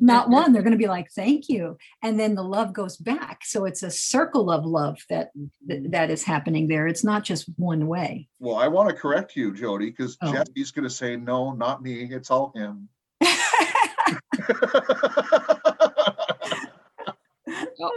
[0.00, 0.52] not one.
[0.52, 1.76] They're going to be like, thank you.
[2.02, 3.42] And then the love goes back.
[3.44, 5.30] So it's a circle of love that
[5.66, 5.90] that, mm-hmm.
[5.90, 6.86] that is happening there.
[6.86, 8.28] It's not just one way.
[8.40, 10.32] well i want to correct you jody because Oh.
[10.32, 12.88] jesse's going to say no not me it's all him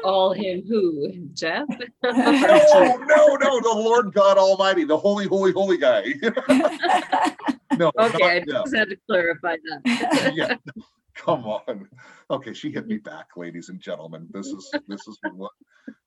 [0.03, 1.65] All him who, Jeff?
[1.70, 6.05] no oh, no no the lord god almighty the holy holy holy guy
[7.78, 10.34] No, Okay, I just had to clarify that.
[10.36, 10.55] yeah.
[11.18, 11.89] Come on.
[12.32, 14.28] Okay, she hit me back, ladies and gentlemen.
[14.32, 15.51] This is this is what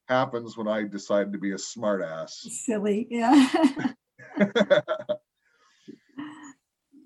[0.09, 2.41] happens when I decide to be a smart ass.
[2.65, 3.49] Silly, yeah.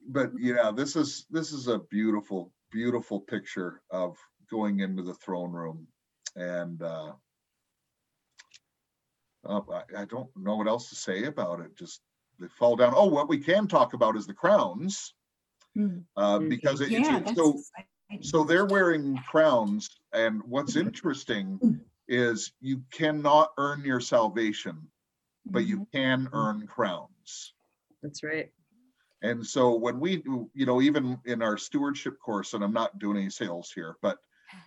[0.09, 4.17] but yeah, this is this is a beautiful, beautiful picture of
[4.51, 5.87] going into the throne room,
[6.37, 7.13] and uh,
[9.49, 11.77] uh, I, I don't know what else to say about it.
[11.79, 12.01] Just
[12.41, 12.95] they fall down.
[12.97, 15.15] Oh, what we can talk about is the crowns,
[15.77, 15.99] Hmm.
[16.17, 17.87] uh, because it, Yeah, it's that's so exciting.
[18.21, 20.89] So they're wearing crowns, and what's mm-hmm.
[20.89, 21.81] interesting mm.
[22.09, 24.89] is you cannot earn your salvation,
[25.47, 25.97] but you mm-hmm.
[25.97, 26.37] can mm-hmm.
[26.37, 27.55] earn crowns.
[28.03, 28.51] That's right.
[29.23, 32.99] And so when we, do- you know, even in our stewardship course, and I'm not
[32.99, 34.19] doing any sales here, but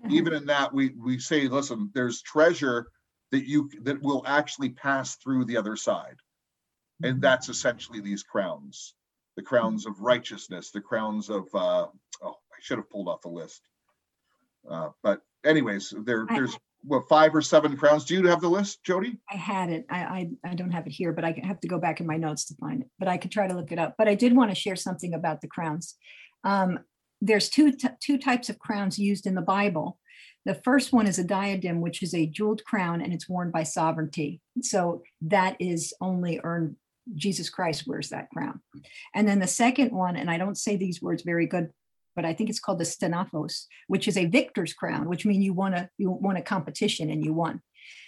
[0.10, 2.88] even in that, we we say, listen, there's treasure
[3.32, 6.18] that you that will actually pass through the other side,
[7.04, 8.94] and that's essentially these crowns,
[9.36, 11.88] the crowns of righteousness, the crowns of uh,
[12.22, 13.62] oh, I should have pulled off the list.
[14.70, 18.06] Uh, but anyways, there I- there's what five or seven crowns.
[18.06, 19.18] Do you have the list, Jody?
[19.30, 19.86] I had it.
[19.90, 22.18] I, I, I don't have it here, but I have to go back in my
[22.18, 23.96] notes to find it, but I could try to look it up.
[23.98, 25.96] But I did want to share something about the crowns.
[26.44, 26.80] Um,
[27.20, 29.98] there's two, t- two types of crowns used in the Bible.
[30.46, 33.64] The first one is a diadem, which is a jeweled crown and it's worn by
[33.64, 34.40] sovereignty.
[34.62, 36.78] So that is only earned,
[37.16, 38.62] Jesus Christ wears that crown.
[39.16, 41.72] And then the second one, and I don't say these words very good,
[42.18, 45.54] but I think it's called the stenaphos, which is a victor's crown, which means you
[45.54, 47.62] won a, you won a competition and you won.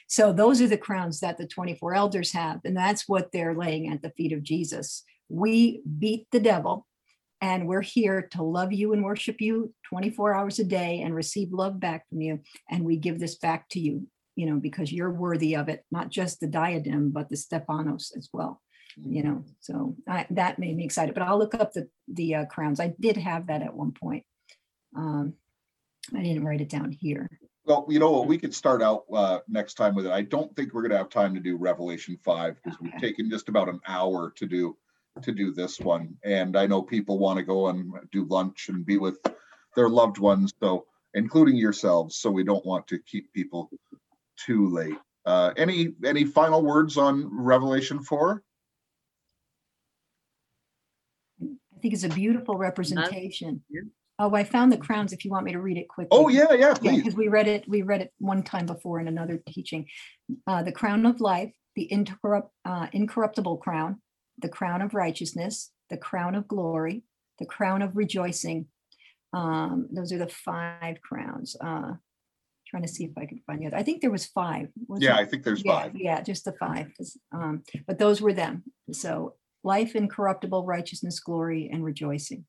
[0.07, 3.87] So those are the crowns that the 24 elders have, and that's what they're laying
[3.87, 5.03] at the feet of Jesus.
[5.29, 6.87] We beat the devil,
[7.39, 11.53] and we're here to love you and worship you 24 hours a day and receive
[11.53, 12.39] love back from you.
[12.67, 16.09] And we give this back to you, you know, because you're worthy of it, not
[16.09, 18.59] just the diadem, but the Stephanos as well.
[18.97, 21.13] You know, so I, that made me excited.
[21.13, 22.79] But I'll look up the the uh, crowns.
[22.79, 24.25] I did have that at one point.
[24.95, 25.33] Um,
[26.15, 27.29] I didn't write it down here.
[27.65, 30.11] Well, you know what, we could start out uh next time with it.
[30.11, 33.47] I don't think we're gonna have time to do Revelation five because we've taken just
[33.47, 34.75] about an hour to do
[35.21, 36.15] to do this one.
[36.23, 39.19] And I know people want to go and do lunch and be with
[39.75, 43.69] their loved ones, so including yourselves, so we don't want to keep people
[44.35, 44.97] too late.
[45.25, 48.41] Uh any any final words on Revelation four?
[51.79, 53.63] I think it's a beautiful representation.
[53.69, 53.81] yeah.
[54.21, 56.09] Oh, I found the crowns if you want me to read it quickly.
[56.11, 56.97] Oh, yeah, yeah, Yeah, please.
[56.97, 59.87] because we read it, we read it one time before in another teaching.
[60.45, 64.01] Uh, the crown of life, the incorrupt, uh, incorruptible crown,
[64.39, 67.03] the crown of righteousness, the crown of glory,
[67.39, 68.65] the crown of rejoicing.
[69.31, 71.55] Um, those are the five crowns.
[71.61, 71.93] Uh,
[72.67, 73.77] trying to see if I could find the other.
[73.77, 74.67] I think there was five.
[74.97, 75.21] Yeah, it?
[75.21, 75.91] I think there's yeah, five.
[75.95, 76.91] Yeah, just the five.
[77.31, 78.63] Um, but those were them.
[78.91, 82.45] So life, incorruptible, righteousness, glory, and rejoicing.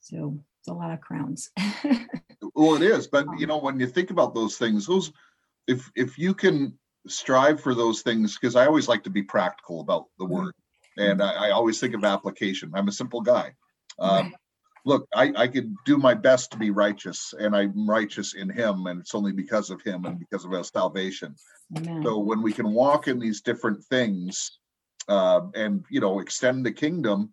[0.00, 1.50] So it's a lot of crowns.
[2.54, 5.12] Well, it is, but you Um, know, when you think about those things, those,
[5.66, 6.78] if, if you can
[7.08, 10.30] strive for those things, because I always like to be practical about the Mhm.
[10.30, 10.54] word.
[10.98, 12.72] And I, I always think of application.
[12.74, 13.54] I'm a simple guy.
[13.98, 14.34] Um, Right.
[14.84, 18.86] look, I, I could do my best to be righteous and I'm righteous in him
[18.86, 21.34] and it's only because of him and because of our salvation.
[21.76, 22.02] Amen.
[22.04, 24.58] So when we can walk in these different things,
[25.08, 27.32] uh, and, you know, extend the kingdom,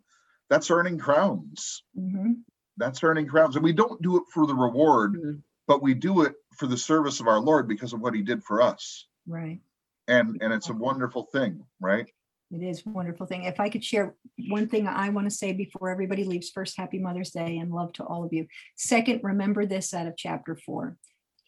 [0.50, 2.42] that's earning crowns Mhm.
[2.76, 3.56] that's earning crowns.
[3.56, 5.42] And we don't do it for the reward, Mhm.
[5.66, 8.42] but we do it for the service of our Lord because of what he did
[8.42, 9.06] for us.
[9.26, 9.60] Right.
[10.06, 12.06] And and it's a wonderful thing, right?
[12.50, 13.44] It is a wonderful thing.
[13.44, 14.14] If I could share
[14.48, 17.92] one thing I want to say before everybody leaves, first, happy Mother's Day and love
[17.94, 18.46] to all of you.
[18.76, 20.98] Second, remember this out of chapter four.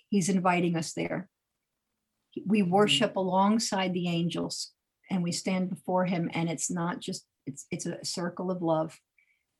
[0.09, 1.29] He's inviting us there.
[2.47, 4.73] We worship alongside the angels
[5.11, 8.99] and we stand before him and it's not just, it's, it's a circle of love.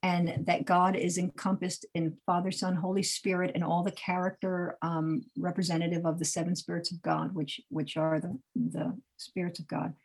[0.03, 5.23] And that God is encompassed in Father, Son, Holy Spirit, and all the character um,
[5.37, 9.95] representative of the seven spirits of God, which which are the, the spirits of God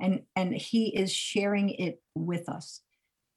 [0.00, 2.80] and and he is sharing it with us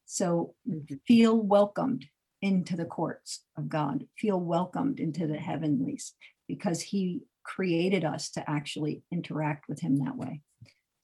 [0.06, 1.00] so Mhm.
[1.06, 2.06] feel welcomed
[2.40, 6.14] into the courts of god feel welcomed into the heavenlies
[6.48, 10.42] because he created us to actually interact with him that way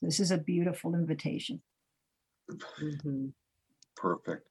[0.03, 1.61] this is a beautiful invitation
[2.81, 3.33] Mhm.
[3.97, 4.49] Perfect.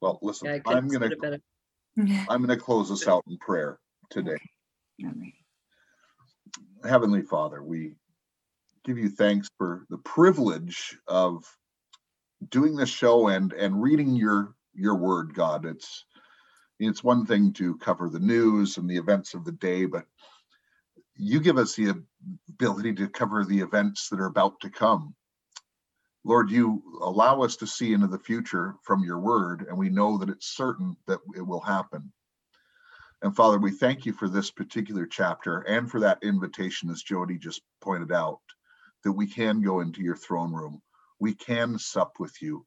[0.00, 1.40] Well, listen, Yeah, I I'm gonna put it better.
[2.30, 3.80] I'm gonna close us out in prayer
[4.10, 4.38] today.
[5.04, 5.34] All right.
[6.84, 7.94] Heavenly Father, we
[8.84, 11.44] give you thanks for the privilege of
[12.50, 15.64] doing this show and and reading your your word, God.
[15.64, 16.04] It's
[16.78, 20.06] it's one thing to cover the news and the events of the day, but
[21.16, 21.94] you give us the
[22.48, 25.14] ability to cover the events that are about to come.
[26.24, 30.18] Lord, you allow us to see into the future from your word, and we know
[30.18, 32.12] that it's certain that it will happen.
[33.22, 37.38] And Father, we thank you for this particular chapter and for that invitation, as Jody
[37.38, 38.40] just pointed out,
[39.04, 40.80] that we can go into your throne room.
[41.20, 42.66] We can sup with you.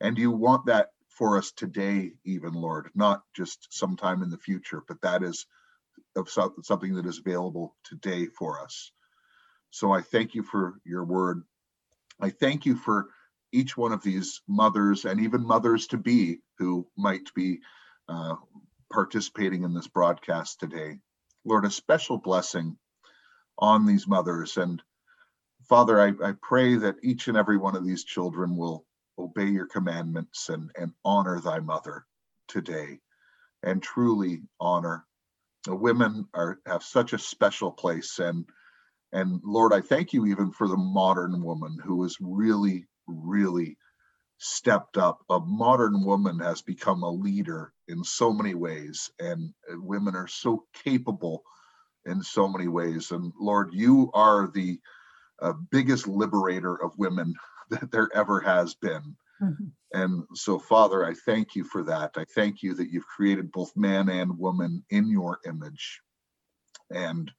[0.00, 4.82] And you want that for us today, even, Lord, not just sometime in the future,
[4.86, 5.46] but that is
[6.16, 8.90] of something that is available today for us.
[9.70, 11.42] So I thank you for your word.
[12.20, 13.08] I thank you for
[13.52, 17.60] each one of these mothers and even mothers to be who might be
[18.08, 18.36] uh,
[18.92, 20.98] participating in this broadcast today.
[21.44, 22.76] Lord, a special blessing
[23.58, 24.56] on these mothers.
[24.56, 24.82] And
[25.68, 28.84] Father, I, I pray that each and every one of these children will
[29.18, 32.04] obey your commandments and, and honor thy mother
[32.48, 33.00] today
[33.62, 35.04] and truly honor.
[35.68, 38.44] Women are have such a special place and
[39.12, 43.78] and Lord, I thank you even for the modern woman who has really, really
[44.38, 45.20] stepped up.
[45.30, 50.64] A modern woman has become a leader in so many ways, and women are so
[50.84, 51.44] capable
[52.04, 53.10] in so many ways.
[53.10, 54.78] And Lord, you are the
[55.40, 57.34] uh, biggest liberator of women
[57.70, 59.16] that there ever has been.
[59.42, 59.66] Mm-hmm.
[59.96, 62.10] And so, Father, I thank you for that.
[62.18, 66.02] I thank you that you've created both man and woman in your image.
[66.90, 67.32] And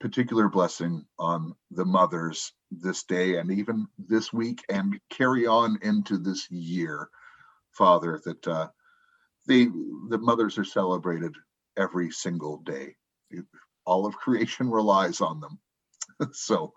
[0.00, 6.16] particular blessing on the mothers this day and even this week and carry on into
[6.16, 7.08] this year,
[7.72, 8.68] Father, that uh,
[9.48, 9.68] the,
[10.10, 11.34] the mothers are celebrated
[11.76, 12.94] every single day.
[13.84, 15.58] All of creation relies on them.
[16.34, 16.72] so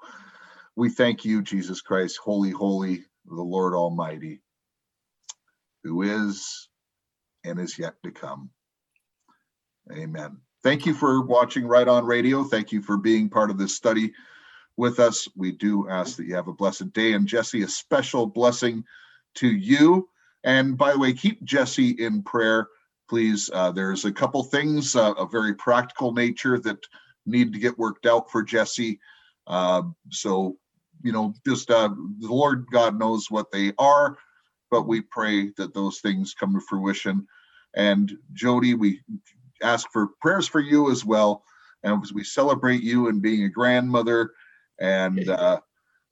[0.76, 4.42] we thank you, Jesus Christ, holy, holy, the Lord Almighty,
[5.84, 6.70] who is
[7.44, 8.50] and is yet to come.
[9.92, 10.38] Amen.
[10.64, 12.44] Thank you for watching Right On Radio.
[12.44, 14.14] Thank you for being part of this study
[14.78, 15.28] with us.
[15.36, 17.14] We do ask that you have a blessed day.
[17.14, 18.86] And Jesse, a special blessing
[19.36, 20.08] to you.
[20.44, 22.68] And by the way, keep Jesse in prayer,
[23.10, 23.50] please.
[23.54, 26.80] Uh, there's a couple things uh, of very practical nature that
[27.26, 29.00] need to get worked out for Jesse.
[29.48, 30.58] Uh, so,
[31.02, 34.18] you know, just uh, the Lord God knows what they are,
[34.74, 37.28] but we pray that those things come to fruition.
[37.76, 39.02] And Jody, we
[39.62, 41.44] ask for prayers for you as well.
[41.84, 44.32] And as we celebrate you and being a grandmother
[44.80, 45.60] and uh,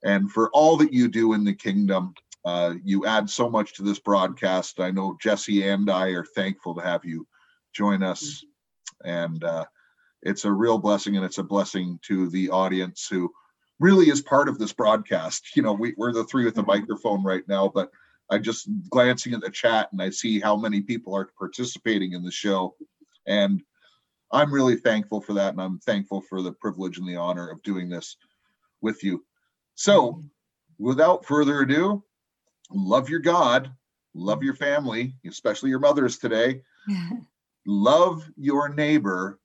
[0.04, 2.14] and for all that you do in the kingdom.
[2.44, 4.78] Uh, you add so much to this broadcast.
[4.80, 7.26] I know Jesse and I are thankful to have you
[7.72, 8.44] join us.
[9.04, 9.64] And uh,
[10.22, 13.32] it's a real blessing, and it's a blessing to the audience who
[13.78, 15.56] really is part of this broadcast.
[15.56, 17.90] You know, we, we're the three with the microphone right now, but
[18.32, 22.22] I just glancing at the chat and I see how many people are participating in
[22.22, 22.74] the show.
[23.26, 23.62] And
[24.32, 25.52] I'm really thankful for that.
[25.52, 28.16] And I'm thankful for the privilege and the honor of doing this
[28.80, 29.22] with you.
[29.74, 30.22] So,
[30.78, 32.02] without further ado,
[32.70, 33.70] love your God,
[34.14, 36.62] love your family, especially your mothers today.
[37.66, 39.38] love your neighbor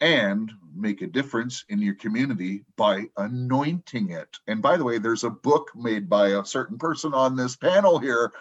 [0.00, 4.28] and make a difference in your community by anointing it.
[4.46, 7.98] And by the way, there's a book made by a certain person on this panel
[7.98, 8.32] here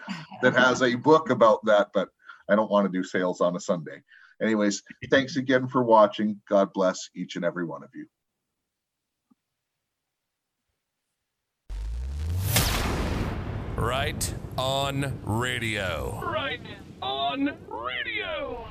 [0.41, 2.09] that has a book about that, but
[2.49, 4.01] I don't want to do sales on a Sunday.
[4.41, 6.41] Anyways, thanks again for watching.
[6.49, 8.07] God bless each and every one of you.
[13.75, 16.21] Right on radio.
[16.25, 16.61] Right
[17.01, 18.65] on radio.